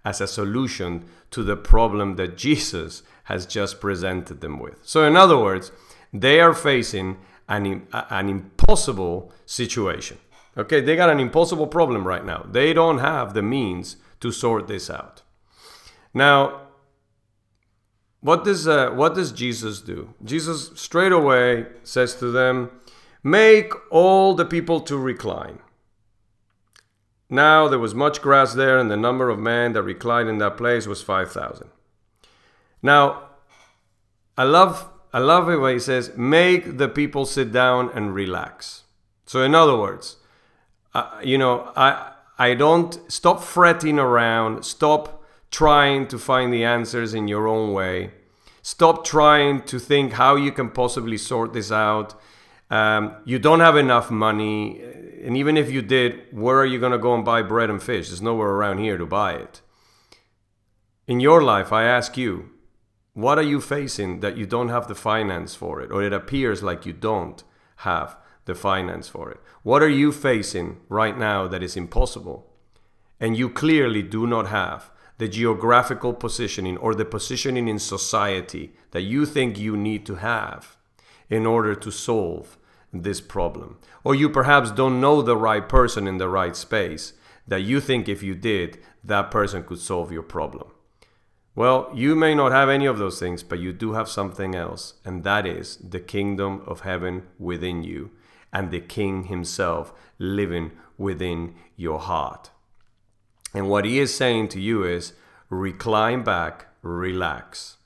[0.04, 4.78] as a solution to the problem that Jesus has just presented them with.
[4.82, 5.72] So, in other words,
[6.12, 10.18] they are facing an, an impossible situation.
[10.56, 12.46] Okay, they got an impossible problem right now.
[12.48, 15.22] They don't have the means to sort this out.
[16.12, 16.60] Now,
[18.20, 20.14] what does uh, what does Jesus do?
[20.24, 22.70] Jesus straight away says to them,
[23.22, 25.58] Make all the people to recline.
[27.30, 30.56] Now there was much grass there, and the number of men that reclined in that
[30.56, 31.68] place was 5,000.
[32.82, 33.30] Now,
[34.36, 38.82] I love, I love it when he says, Make the people sit down and relax.
[39.26, 40.16] So, in other words,
[40.92, 47.14] uh, you know, I, I don't stop fretting around, stop trying to find the answers
[47.14, 48.10] in your own way,
[48.62, 52.14] stop trying to think how you can possibly sort this out
[52.70, 54.80] um, you don't have enough money,
[55.24, 57.82] and even if you did, where are you going to go and buy bread and
[57.82, 58.08] fish?
[58.08, 59.60] There's nowhere around here to buy it.
[61.06, 62.50] In your life, I ask you,
[63.12, 66.62] What are you facing that you don't have the finance for it, or it appears
[66.62, 67.44] like you don't
[67.76, 69.40] have the finance for it?
[69.62, 72.50] What are you facing right now that is impossible?
[73.20, 79.02] And you clearly do not have the geographical positioning or the positioning in society that
[79.02, 80.76] you think you need to have
[81.34, 82.56] in order to solve
[82.92, 83.78] this problem.
[84.04, 87.12] Or you perhaps don't know the right person in the right space
[87.48, 90.68] that you think if you did, that person could solve your problem.
[91.56, 94.94] Well, you may not have any of those things, but you do have something else,
[95.04, 98.10] and that is the kingdom of heaven within you
[98.52, 102.50] and the King Himself living within your heart.
[103.52, 105.12] And what He is saying to you is
[105.50, 107.76] recline back, relax.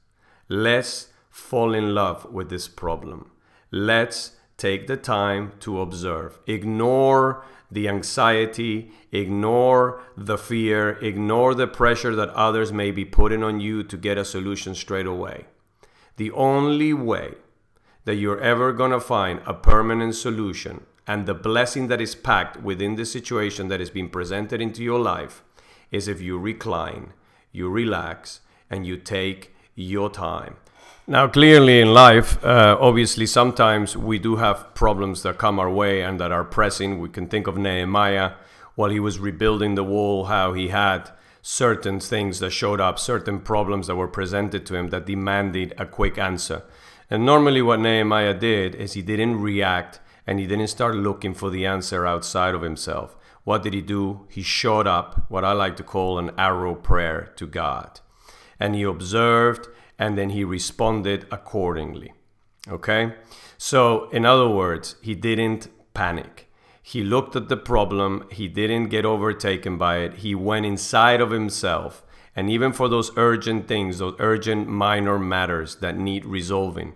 [0.49, 3.31] Let's fall in love with this problem.
[3.71, 6.39] Let's take the time to observe.
[6.47, 13.61] Ignore the anxiety, ignore the fear, ignore the pressure that others may be putting on
[13.61, 15.47] you to get a solution straight away.
[16.17, 17.35] The only way
[18.05, 22.63] that you're ever going to find a permanent solution and the blessing that is packed
[22.63, 25.43] within the situation that is being presented into your life
[25.91, 27.13] is if you recline,
[27.53, 30.57] you relax, and you take your time.
[31.11, 36.03] Now, clearly in life, uh, obviously, sometimes we do have problems that come our way
[36.03, 36.99] and that are pressing.
[36.99, 38.33] We can think of Nehemiah
[38.75, 43.41] while he was rebuilding the wall, how he had certain things that showed up, certain
[43.41, 46.63] problems that were presented to him that demanded a quick answer.
[47.09, 51.49] And normally, what Nehemiah did is he didn't react and he didn't start looking for
[51.49, 53.17] the answer outside of himself.
[53.45, 54.27] What did he do?
[54.29, 58.01] He showed up, what I like to call an arrow prayer to God.
[58.61, 59.69] And he observed
[59.99, 62.13] and then he responded accordingly.
[62.69, 63.15] Okay?
[63.57, 66.51] So, in other words, he didn't panic.
[66.83, 70.15] He looked at the problem, he didn't get overtaken by it.
[70.15, 72.03] He went inside of himself.
[72.35, 76.95] And even for those urgent things, those urgent minor matters that need resolving,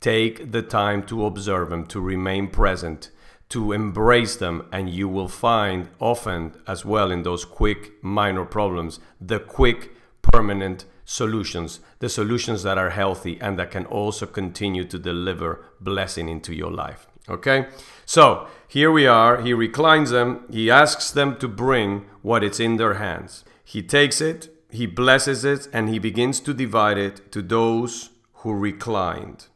[0.00, 3.10] take the time to observe them, to remain present,
[3.50, 8.98] to embrace them, and you will find often as well in those quick minor problems
[9.20, 14.98] the quick permanent solutions, the solutions that are healthy and that can also continue to
[14.98, 17.06] deliver blessing into your life.
[17.30, 17.66] Okay?
[18.04, 19.40] So here we are.
[19.40, 20.44] He reclines them.
[20.50, 23.42] He asks them to bring what is in their hands.
[23.64, 28.52] He takes it, he blesses it, and he begins to divide it to those who
[28.52, 29.46] reclined.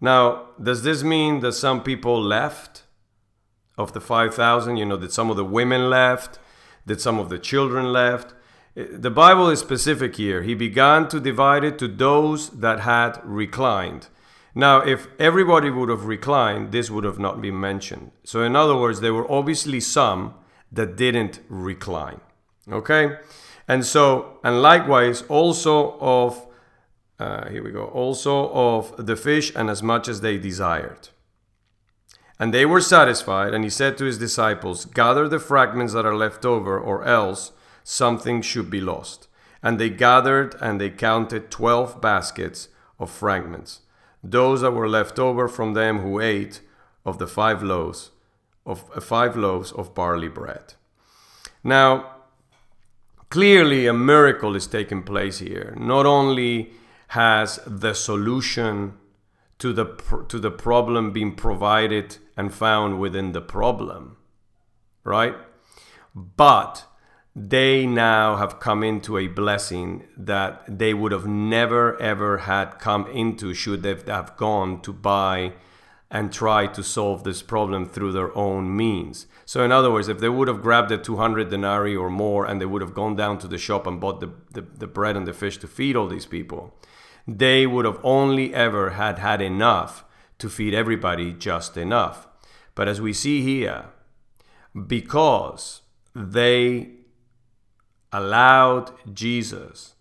[0.00, 2.84] Now, does this mean that some people left
[3.76, 4.76] of the 5,000?
[4.76, 6.38] You know, that some of the women left?
[6.86, 8.32] Did some of the children left?
[8.78, 10.42] The Bible is specific here.
[10.42, 14.06] He began to divide it to those that had reclined.
[14.54, 18.12] Now, if everybody would have reclined, this would have not been mentioned.
[18.22, 20.34] So, in other words, there were obviously some
[20.70, 22.20] that didn't recline.
[22.70, 23.16] Okay?
[23.66, 26.46] And so, and likewise, also of,
[27.18, 31.08] uh, here we go, also of the fish and as much as they desired.
[32.38, 36.16] And they were satisfied, and he said to his disciples, Gather the fragments that are
[36.16, 37.50] left over, or else
[37.88, 39.28] something should be lost.
[39.62, 43.80] And they gathered and they counted twelve baskets of fragments,
[44.22, 46.60] those that were left over from them who ate
[47.04, 48.10] of the five loaves
[48.66, 50.74] of uh, five loaves of barley bread.
[51.64, 52.16] Now,
[53.30, 55.74] clearly a miracle is taking place here.
[55.78, 56.70] Not only
[57.08, 58.98] has the solution
[59.58, 59.86] to the
[60.28, 64.18] to the problem been provided and found within the problem,
[65.04, 65.36] right?
[66.14, 66.84] But
[67.40, 73.06] they now have come into a blessing that they would have never ever had come
[73.08, 75.52] into should they have gone to buy
[76.10, 79.26] and try to solve this problem through their own means.
[79.44, 82.60] So, in other words, if they would have grabbed the 200 denarii or more and
[82.60, 85.26] they would have gone down to the shop and bought the, the, the bread and
[85.26, 86.74] the fish to feed all these people,
[87.26, 90.04] they would have only ever had had enough
[90.38, 92.26] to feed everybody just enough.
[92.74, 93.86] But as we see here,
[94.86, 95.82] because
[96.14, 96.97] they
[98.12, 99.94] allowed Jesus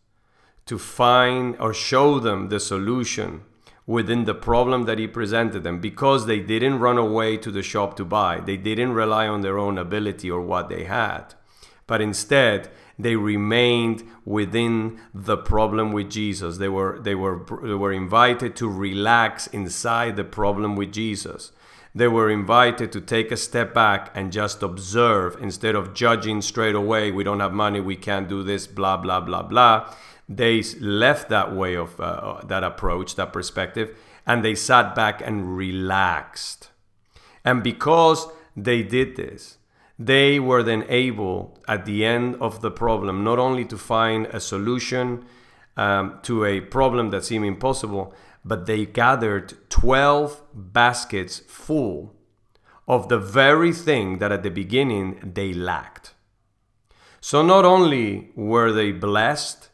[0.65, 3.41] to find or show them the solution
[3.85, 7.95] within the problem that he presented them because they didn't run away to the shop
[7.95, 8.39] to buy.
[8.39, 11.33] They didn't rely on their own ability or what they had.
[11.87, 16.57] But instead, they remained within the problem with Jesus.
[16.57, 21.53] They were, they were, they were invited to relax inside the problem with Jesus
[21.97, 26.75] they were invited to take a step back and just observe instead of judging straight
[26.75, 29.91] away we don't have money we can't do this blah blah blah blah.
[30.29, 35.57] They left that way of uh, that approach that perspective and they sat back and
[35.57, 36.69] relaxed.
[37.43, 39.57] And because they did this
[39.99, 44.39] they were then able at the end of the problem not only to find a
[44.39, 45.25] solution
[45.75, 48.13] um, to a problem that seemed impossible,
[48.47, 52.15] but they gathered 12 baskets full
[52.87, 56.13] of the very thing that at the beginning they lacked.
[57.19, 59.69] So not only were they blessed,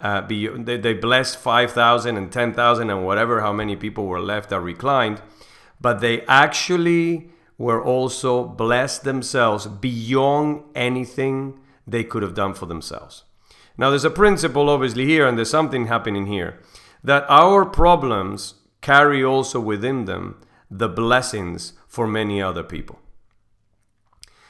[0.00, 5.20] uh, they, blessed 5,000 and 10,000 and whatever, how many people were left or reclined,
[5.78, 13.24] but they actually were also blessed themselves beyond anything they could have done for themselves.
[13.76, 16.58] Now, there's a principle obviously here, and there's something happening here
[17.06, 20.36] that our problems carry also within them
[20.68, 22.98] the blessings for many other people.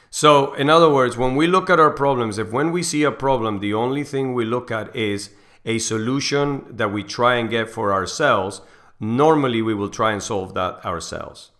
[0.09, 3.11] So, in other words, when we look at our problems, if when we see a
[3.11, 5.29] problem, the only thing we look at is
[5.65, 8.61] a solution that we try and get for ourselves,
[8.99, 11.51] normally we will try and solve that ourselves.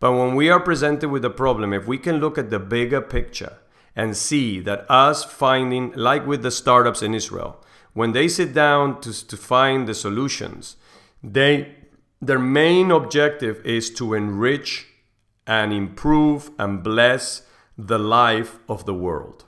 [0.00, 3.02] But when we are presented with a problem, if we can look at the bigger
[3.02, 3.58] picture
[3.94, 7.62] and see that us finding, like with the startups in Israel,
[7.96, 10.76] when they sit down to, to find the solutions,
[11.22, 11.74] they
[12.20, 14.86] their main objective is to enrich
[15.46, 17.42] and improve and bless
[17.78, 19.46] the life of the world.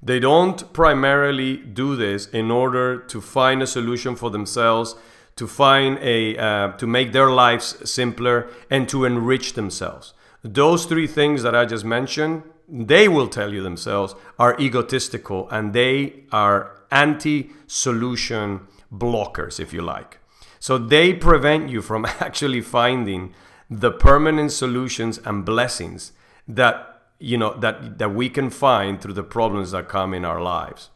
[0.00, 4.94] They don't primarily do this in order to find a solution for themselves,
[5.34, 10.14] to find a uh, to make their lives simpler and to enrich themselves.
[10.44, 12.44] Those three things that I just mentioned,
[12.74, 20.18] they will tell you themselves are egotistical and they are anti-solution blockers if you like.
[20.58, 23.32] So they prevent you from actually finding
[23.70, 26.12] the permanent solutions and blessings
[26.48, 30.42] that you know that that we can find through the problems that come in our
[30.42, 30.90] lives.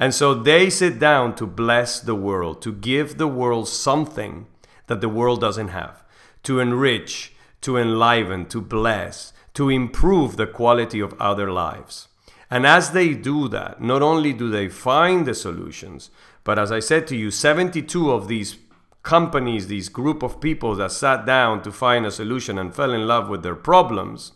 [0.00, 4.46] And so they sit down to bless the world, to give the world something
[4.86, 6.04] that the world doesn't have,
[6.44, 7.32] to enrich,
[7.62, 12.06] to enliven, to bless, to improve the quality of other lives.
[12.48, 16.12] And as they do that, not only do they find the solutions,
[16.44, 18.56] but as I said to you, 72 of these
[19.02, 23.08] companies, these group of people that sat down to find a solution and fell in
[23.08, 24.30] love with their problems,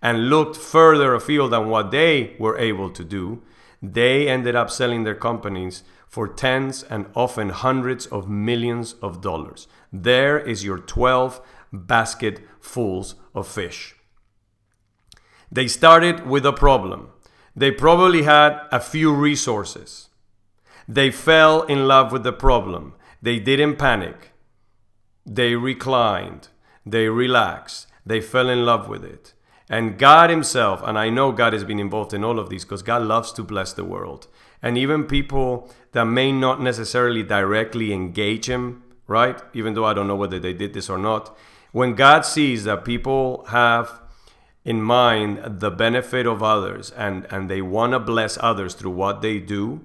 [0.00, 3.42] and looked further afield than what they were able to do,
[3.82, 9.68] they ended up selling their companies for tens and often hundreds of millions of dollars.
[9.92, 13.94] There is your 12 basketfuls of fish.
[15.54, 17.10] They started with a problem.
[17.54, 20.08] They probably had a few resources.
[20.88, 22.94] They fell in love with the problem.
[23.22, 24.32] They didn't panic.
[25.24, 26.48] They reclined.
[26.84, 27.86] They relaxed.
[28.04, 29.32] They fell in love with it.
[29.70, 32.82] And God Himself, and I know God has been involved in all of these because
[32.82, 34.26] God loves to bless the world.
[34.60, 39.40] And even people that may not necessarily directly engage Him, right?
[39.54, 41.34] Even though I don't know whether they did this or not.
[41.70, 44.00] When God sees that people have
[44.64, 49.20] in mind the benefit of others and, and they want to bless others through what
[49.20, 49.82] they do,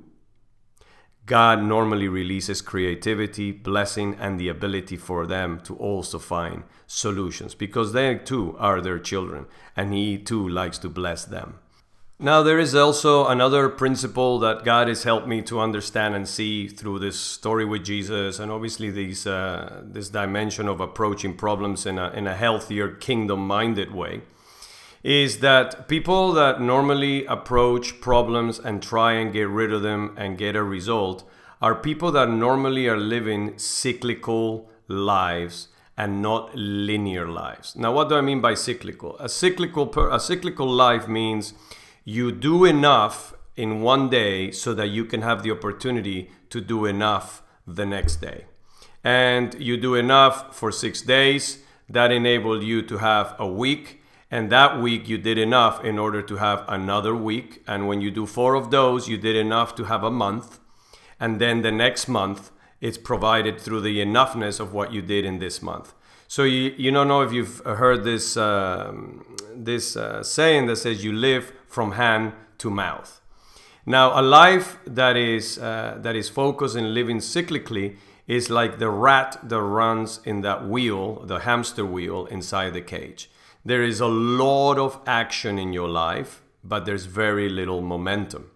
[1.25, 7.93] God normally releases creativity, blessing, and the ability for them to also find solutions because
[7.93, 11.59] they too are their children and He too likes to bless them.
[12.21, 16.67] Now, there is also another principle that God has helped me to understand and see
[16.67, 21.97] through this story with Jesus, and obviously these, uh, this dimension of approaching problems in
[21.97, 24.21] a, in a healthier, kingdom minded way
[25.03, 30.37] is that people that normally approach problems and try and get rid of them and
[30.37, 31.23] get a result
[31.61, 37.75] are people that normally are living cyclical lives and not linear lives.
[37.75, 39.17] Now, what do I mean by cyclical?
[39.19, 41.53] A cyclical per, a cyclical life means
[42.05, 46.85] you do enough in one day so that you can have the opportunity to do
[46.85, 48.45] enough the next day.
[49.03, 53.98] And you do enough for 6 days, that enabled you to have a week
[54.31, 57.63] and that week you did enough in order to have another week.
[57.67, 60.59] And when you do four of those, you did enough to have a month.
[61.19, 65.39] And then the next month, it's provided through the enoughness of what you did in
[65.39, 65.93] this month.
[66.27, 68.93] So you, you don't know if you've heard this, uh,
[69.55, 73.19] this uh, saying that says you live from hand to mouth.
[73.85, 77.95] Now, a life that is, uh, that is focused in living cyclically
[78.27, 83.27] is like the rat that runs in that wheel, the hamster wheel inside the cage.
[83.69, 88.49] There is a lot of action in your life, but there's very little momentum.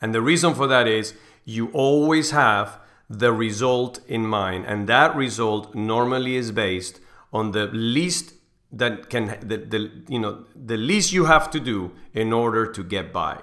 [0.00, 2.78] And the reason for that is you always have
[3.10, 7.00] the result in mind, and that result normally is based
[7.32, 8.34] on the least
[8.70, 12.84] that can the, the you know the least you have to do in order to
[12.84, 13.38] get by.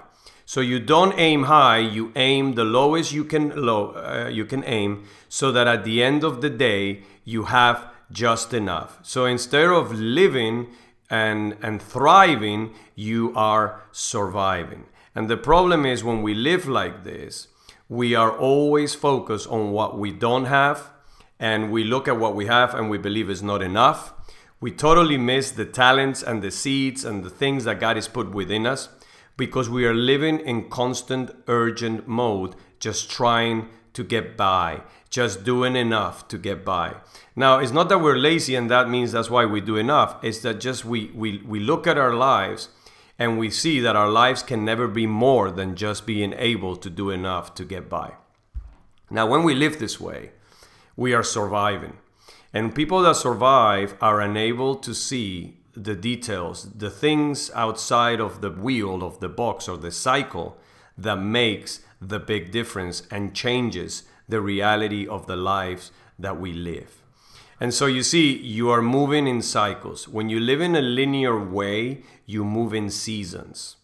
[0.46, 4.64] So you don't aim high, you aim the lowest you can low uh, you can
[4.64, 8.98] aim so that at the end of the day you have just enough.
[9.02, 10.68] So instead of living
[11.10, 14.86] and, and thriving, you are surviving.
[15.14, 17.48] And the problem is when we live like this,
[17.88, 20.90] we are always focused on what we don't have
[21.38, 24.12] and we look at what we have and we believe is not enough.
[24.60, 28.32] We totally miss the talents and the seeds and the things that God has put
[28.32, 28.88] within us
[29.36, 35.76] because we are living in constant urgent mode, just trying to get by, just doing
[35.76, 36.94] enough to get by.
[37.34, 40.16] Now, it's not that we're lazy and that means that's why we do enough.
[40.22, 42.68] It's that just we, we, we look at our lives
[43.18, 46.90] and we see that our lives can never be more than just being able to
[46.90, 48.12] do enough to get by.
[49.10, 50.32] Now, when we live this way,
[50.96, 51.98] we are surviving.
[52.52, 58.50] And people that survive are unable to see the details, the things outside of the
[58.50, 60.56] wheel of the box or the cycle
[60.96, 67.02] that makes the big difference and changes the reality of the lives that we live.
[67.58, 70.06] And so you see, you are moving in cycles.
[70.06, 73.76] When you live in a linear way, you move in seasons.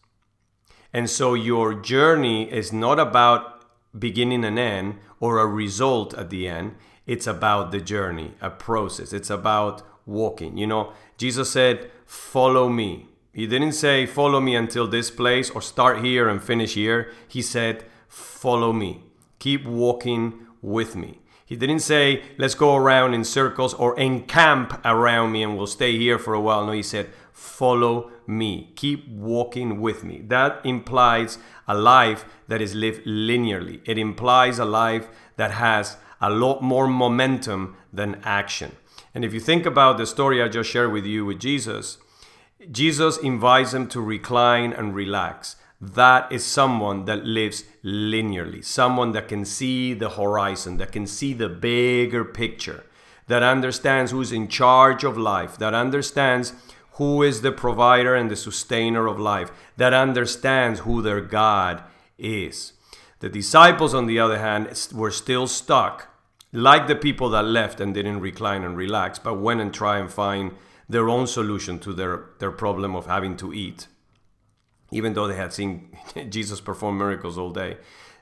[0.93, 3.65] And so your journey is not about
[3.99, 6.75] beginning and end or a result at the end.
[7.07, 9.13] It's about the journey, a process.
[9.13, 10.59] It's about walking.
[10.59, 13.09] You know, Jesus said, Follow me.
[13.33, 17.11] He didn't say, Follow me until this place or start here and finish here.
[17.27, 19.05] He said, Follow me.
[19.43, 21.19] Keep walking with me.
[21.45, 25.99] He didn't say, let's go around in circles or encamp around me and we'll stay
[25.99, 26.65] here for a while.
[26.65, 28.73] No, he said, follow me.
[28.77, 30.23] Keep walking with me.
[30.29, 33.81] That implies a life that is lived linearly.
[33.85, 38.77] It implies a life that has a lot more momentum than action.
[39.13, 41.99] And if you think about the story I just shared with you with Jesus,
[42.71, 49.27] Jesus invites them to recline and relax that is someone that lives linearly, someone that
[49.27, 52.85] can see the horizon, that can see the bigger picture,
[53.27, 56.53] that understands who's in charge of life, that understands
[56.93, 61.83] who is the provider and the sustainer of life, that understands who their God
[62.17, 62.75] is.
[63.19, 66.15] The disciples, on the other hand, were still stuck,
[66.53, 70.13] like the people that left and didn't recline and relax, but went and try and
[70.13, 70.53] find
[70.89, 73.89] their own solution to their, their problem of having to eat
[74.93, 75.97] even though they had seen
[76.29, 77.79] Jesus perform miracles all day.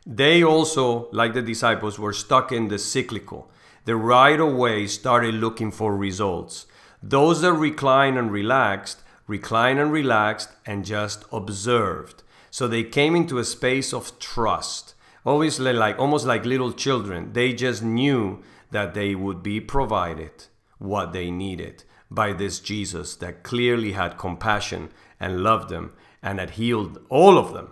[0.06, 3.50] They also, like the disciples, were stuck in the cyclical.
[3.84, 6.66] They right away started looking for results.
[7.02, 12.22] Those that reclined and relaxed, reclined and relaxed and just observed.
[12.50, 14.94] So they came into a space of trust.
[15.26, 20.46] Obviously, like almost like little children, they just knew that they would be provided
[20.78, 25.92] what they needed by this Jesus that clearly had compassion and loved them
[26.22, 27.70] and had healed all of them,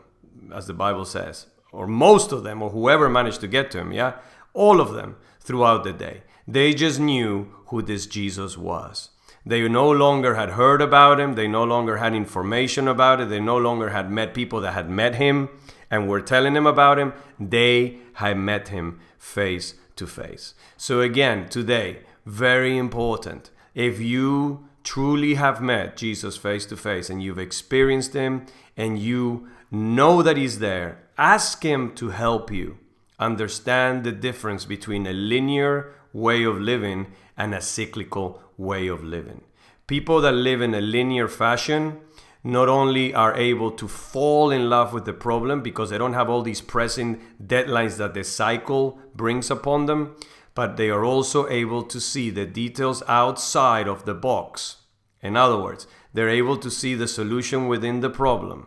[0.53, 3.93] as the Bible says, or most of them, or whoever managed to get to him,
[3.93, 4.15] yeah?
[4.55, 6.23] All of them throughout the day.
[6.47, 9.11] They just knew who this Jesus was.
[9.45, 11.35] They no longer had heard about him.
[11.35, 13.29] They no longer had information about it.
[13.29, 15.49] They no longer had met people that had met him
[15.91, 17.13] and were telling him about him.
[17.39, 20.55] They had met him face to face.
[20.77, 23.51] So, again, today, very important.
[23.75, 29.47] If you truly have met Jesus face to face and you've experienced Him and you
[29.71, 32.79] know that He's there, ask Him to help you
[33.19, 39.43] understand the difference between a linear way of living and a cyclical way of living.
[39.87, 42.01] People that live in a linear fashion
[42.43, 46.31] not only are able to fall in love with the problem because they don't have
[46.31, 50.17] all these pressing deadlines that the cycle brings upon them,
[50.59, 54.79] but they are also able to see the details outside of the box.
[55.23, 58.67] In other words, they're able to see the solution within the problem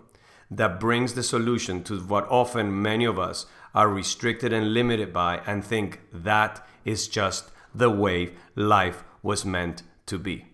[0.50, 5.42] that brings the solution to what often many of us are restricted and limited by
[5.46, 10.46] and think that is just the way life was meant to be.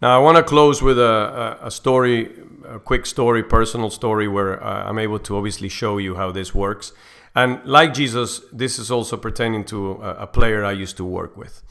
[0.00, 2.30] Now, I want to close with a, a, story,
[2.64, 6.54] a quick story, personal story, where uh, I'm able to obviously show you how this
[6.54, 6.92] works.
[7.38, 11.62] And like Jesus, this is also pertaining to a, player I used to work with.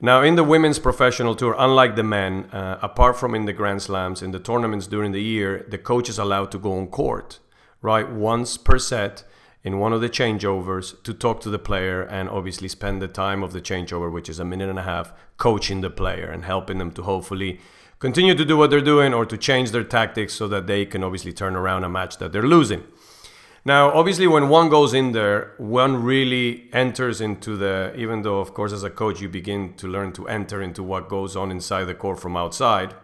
[0.00, 3.80] Now, in the women's professional tour, unlike the men, uh, apart from in the Grand
[3.80, 7.38] Slams, in the tournaments during the year, the coach is allowed to go on court,
[7.80, 9.22] right, once per set
[9.62, 13.44] in one of the changeovers to talk to the player and obviously spend the time
[13.44, 16.78] of the changeover, which is a minute and a half, coaching the player and helping
[16.78, 17.60] them to hopefully
[18.00, 21.04] continue to do what they're doing or to change their tactics so that they can
[21.04, 22.82] obviously turn around a match that they're losing.
[23.66, 28.52] Now, obviously, when one goes in there, one really enters into the, even though, of
[28.52, 31.84] course, as a coach, you begin to learn to enter into what goes on inside
[31.84, 32.94] the court from outside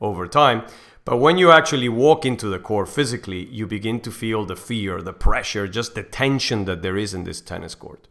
[0.00, 0.64] over time.
[1.04, 5.00] But when you actually walk into the court physically, you begin to feel the fear,
[5.00, 8.08] the pressure, just the tension that there is in this tennis court.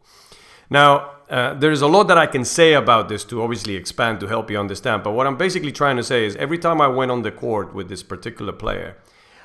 [0.70, 4.26] Now, uh, there's a lot that I can say about this to obviously expand to
[4.26, 5.02] help you understand.
[5.02, 7.74] But what I'm basically trying to say is every time I went on the court
[7.74, 8.96] with this particular player,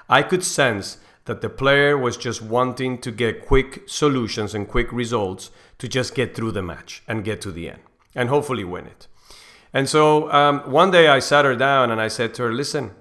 [0.09, 4.91] I could sense that the player was just wanting to get quick solutions and quick
[4.91, 7.81] results to just get through the match and get to the end
[8.13, 9.07] and hopefully win it.
[9.73, 12.91] And so um, one day I sat her down and I said to her, Listen,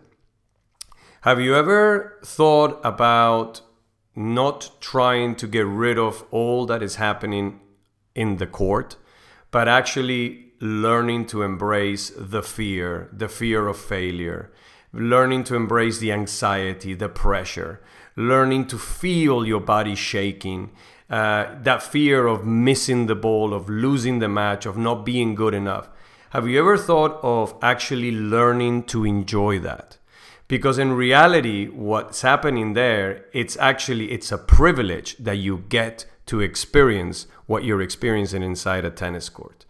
[1.23, 3.61] have you ever thought about
[4.15, 7.61] not trying to get rid of all that is happening
[8.15, 8.97] in the court,
[9.51, 14.53] but actually learning to embrace the fear, the fear of failure,
[14.93, 17.81] learning to embrace the anxiety, the pressure,
[18.17, 20.71] learning to feel your body shaking,
[21.11, 25.55] uh, that fear of missing the ball, of losing the match, of not being good
[25.55, 25.89] enough.
[26.31, 29.99] Have you ever thought of actually learning to enjoy that?
[30.49, 36.41] Because in reality, what's happening there, it's actually it's a privilege that you get to
[36.41, 39.65] experience what you're experiencing inside a tennis court.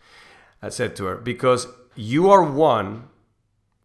[0.60, 1.66] I said to her, because
[1.96, 3.08] you are one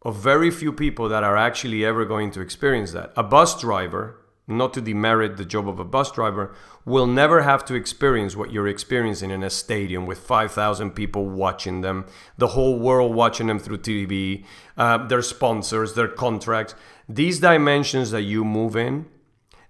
[0.04, 3.12] of very few people that are actually ever going to experience that.
[3.18, 4.18] A bus driver
[4.48, 8.52] not to demerit the job of a bus driver, will never have to experience what
[8.52, 12.06] you're experiencing in a stadium with 5,000 people watching them,
[12.38, 14.46] the whole world watching them through TV,
[14.78, 16.76] uh, their sponsors, their contracts.
[17.10, 19.06] These dimensions that you move in,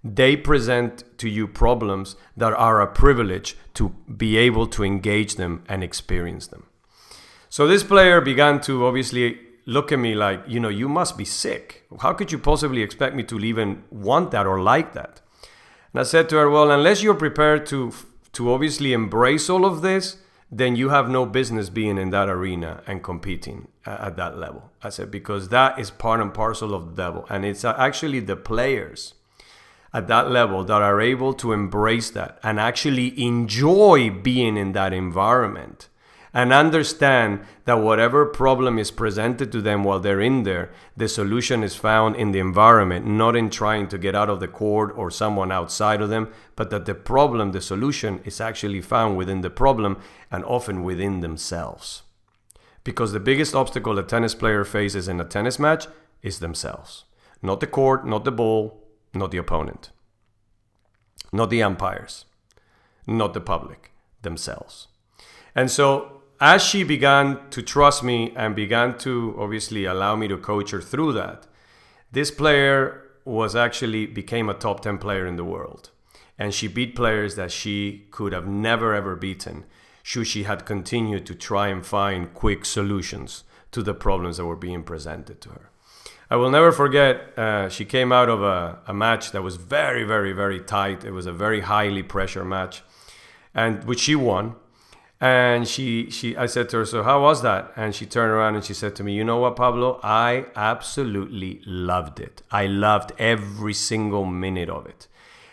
[0.04, 5.64] they present to you problems that are a privilege to be able to engage them
[5.68, 6.68] and experience them.
[7.50, 11.26] So this player began to obviously look at me like, you know, you must be
[11.26, 11.84] sick.
[12.00, 15.22] How could you possibly expect me to even want that or like that?
[15.94, 17.94] And I said to her, well, unless you're prepared to
[18.34, 20.18] to obviously embrace all of this,
[20.52, 24.72] then you have no business being in that arena and competing at that level.
[24.82, 28.22] I said because that is part and parcel of the devil, and it's uh, actually
[28.22, 29.16] the players
[29.94, 34.94] at that level that are able to embrace that and actually enjoy being in that
[34.94, 35.88] environment
[36.34, 41.64] and understand that whatever problem is presented to them while they're in there, the solution
[41.64, 45.10] is found in the environment, not in trying to get out of the court or
[45.10, 49.50] someone outside of them, but that the problem, the solution, is actually found within the
[49.50, 49.98] problem
[50.32, 52.04] and often within themselves.
[52.84, 55.88] Because the biggest obstacle a tennis player faces in a tennis match
[56.22, 57.06] is themselves.
[57.42, 59.92] Not the court, not the ball, not the opponent,
[61.32, 62.26] not the umpires,
[63.06, 64.88] not the public, themselves.
[65.56, 70.38] And so as she began to trust me and began to obviously allow me to
[70.38, 71.48] coach her through that,
[72.12, 75.90] this player was actually became a top 10 player in the world.
[76.40, 79.66] And she beat players that she could have never ever beaten
[80.04, 84.56] should she had continued to try and find quick solutions to the problems that were
[84.56, 85.70] being presented to her.
[86.30, 90.06] I will never forget, uh, she came out of a, a match that was very,
[90.06, 91.04] very, very tight.
[91.04, 92.84] It was a very highly pressure match,
[93.54, 94.56] and which she won
[95.20, 98.56] and she, she, I said to her, "So how was that?" And she turned around
[98.56, 100.00] and she said to me, "You know what, Pablo?
[100.04, 102.44] I absolutely loved it.
[102.52, 105.08] I loved every single minute of it."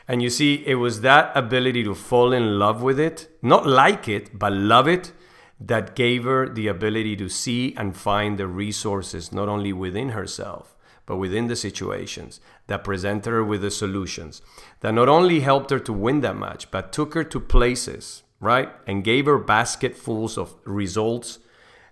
[0.06, 4.06] And you see, it was that ability to fall in love with it, not like
[4.06, 5.12] it, but love it,
[5.58, 10.76] that gave her the ability to see and find the resources not only within herself,
[11.06, 14.42] but within the situations that presented her with the solutions
[14.80, 18.70] that not only helped her to win that match, but took her to places right?
[18.86, 21.38] And gave her basketfuls of results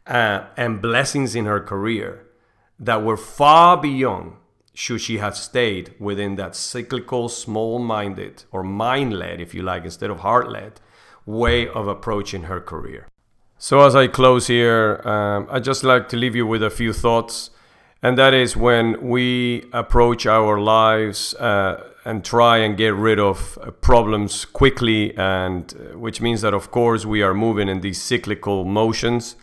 [0.07, 2.26] uh, and blessings in her career
[2.78, 4.34] that were far beyond
[4.74, 9.84] should she have stayed within that cyclical, small minded, or mind led, if you like,
[9.84, 10.80] instead of heart led
[11.26, 13.07] way of approaching her career.
[13.59, 16.92] So, as I close here, um, I'd just like to leave you with a few
[16.92, 17.50] thoughts.
[18.03, 23.57] And that is when we approach our lives uh, and try and get rid of
[23.62, 28.03] uh, problems quickly, and uh, which means that, of course, we are moving in these
[28.03, 29.36] cyclical motions.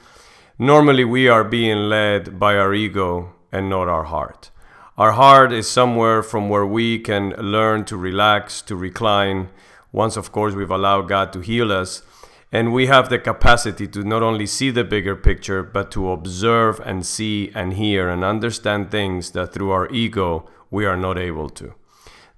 [0.57, 4.51] Normally, we are being led by our ego and not our heart.
[4.97, 9.47] Our heart is somewhere from where we can learn to relax, to recline.
[9.93, 12.03] Once, of course, we've allowed God to heal us.
[12.51, 16.79] And we have the capacity to not only see the bigger picture, but to observe
[16.83, 21.49] and see and hear and understand things that through our ego we are not able
[21.49, 21.75] to.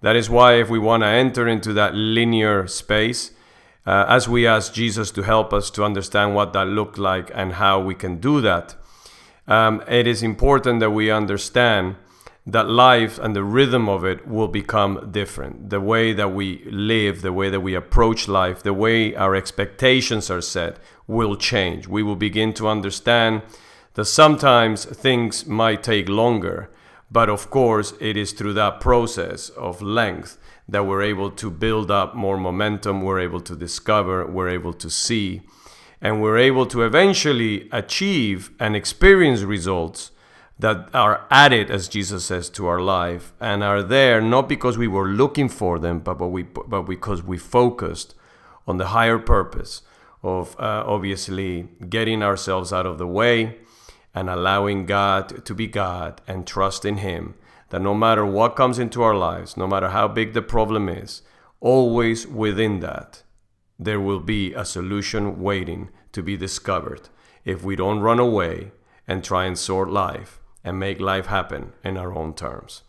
[0.01, 3.31] That is why, if we want to enter into that linear space,
[3.85, 7.53] uh, as we ask Jesus to help us to understand what that looked like and
[7.53, 8.75] how we can do that,
[9.47, 11.95] um, it is important that we understand
[12.45, 15.69] that life and the rhythm of it will become different.
[15.69, 20.29] The way that we live, the way that we approach life, the way our expectations
[20.31, 20.77] are set
[21.07, 21.87] will change.
[21.87, 23.43] We will begin to understand
[23.93, 26.69] that sometimes things might take longer
[27.11, 30.37] but of course, it is through that process of length
[30.69, 34.89] that we're able to build up more momentum, we're able to discover, we're able to
[34.89, 35.41] see,
[35.99, 40.11] and we're able to eventually achieve and experience results
[40.61, 44.87] that are added, as Jesus says, to our life and are there not because we
[44.87, 48.13] were looking for them, but, but, we, but because we focused
[48.67, 49.81] on the higher purpose
[50.21, 53.57] of uh, obviously getting ourselves out of the way
[54.13, 57.33] and allowing God to be God and trust in Him.
[57.69, 61.23] That no matter what comes into our lives, no matter how big the problem is,
[61.59, 63.23] always within that,
[63.79, 67.09] there will be a solution waiting to be discovered
[67.45, 68.73] if we don't run away
[69.07, 72.83] and try and sort life and make life happen in our own terms.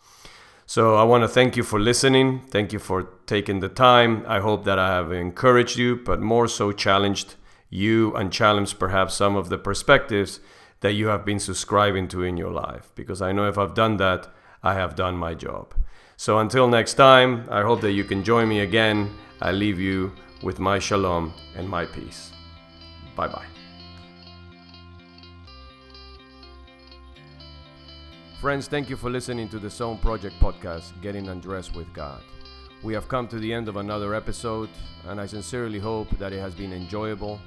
[0.65, 2.41] So I want to thank you for listening.
[2.49, 4.23] Thank you for taking the time.
[4.27, 7.35] I hope that I have encouraged you, but more so challenged
[7.69, 10.39] you and challenged perhaps some of the perspectives
[10.79, 12.91] that you have been subscribing to in your life.
[12.95, 14.27] Because I know if I've done that,
[14.61, 15.73] I have done my job.
[16.17, 19.13] So until next time, I hope that you can join me again.
[19.41, 22.31] I leave you with my shalom and my peace.
[23.15, 23.52] Bye bye.
[28.43, 32.21] Friends, thank you for listening to the Zone Project podcast, Getting Undressed with God.
[32.83, 34.67] We have come to the end of another episode,
[35.07, 37.39] and I sincerely hope that it has been enjoyable,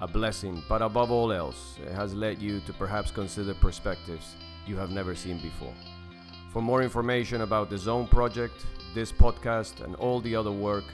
[0.00, 4.34] a blessing, but above all else, it has led you to perhaps consider perspectives
[4.66, 5.72] you have never seen before.
[6.52, 10.86] For more information about the Zone Project, this podcast, and all the other work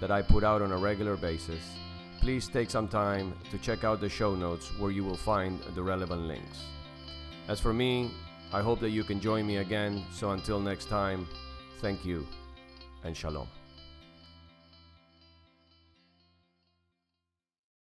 [0.00, 1.64] that I put out on a regular basis,
[2.20, 5.82] please take some time to check out the show notes where you will find the
[5.82, 6.62] relevant links.
[7.48, 8.12] As for me,
[8.52, 10.04] I hope that you can join me again.
[10.12, 11.26] So until next time,
[11.80, 12.26] thank you
[13.04, 13.59] and shalom.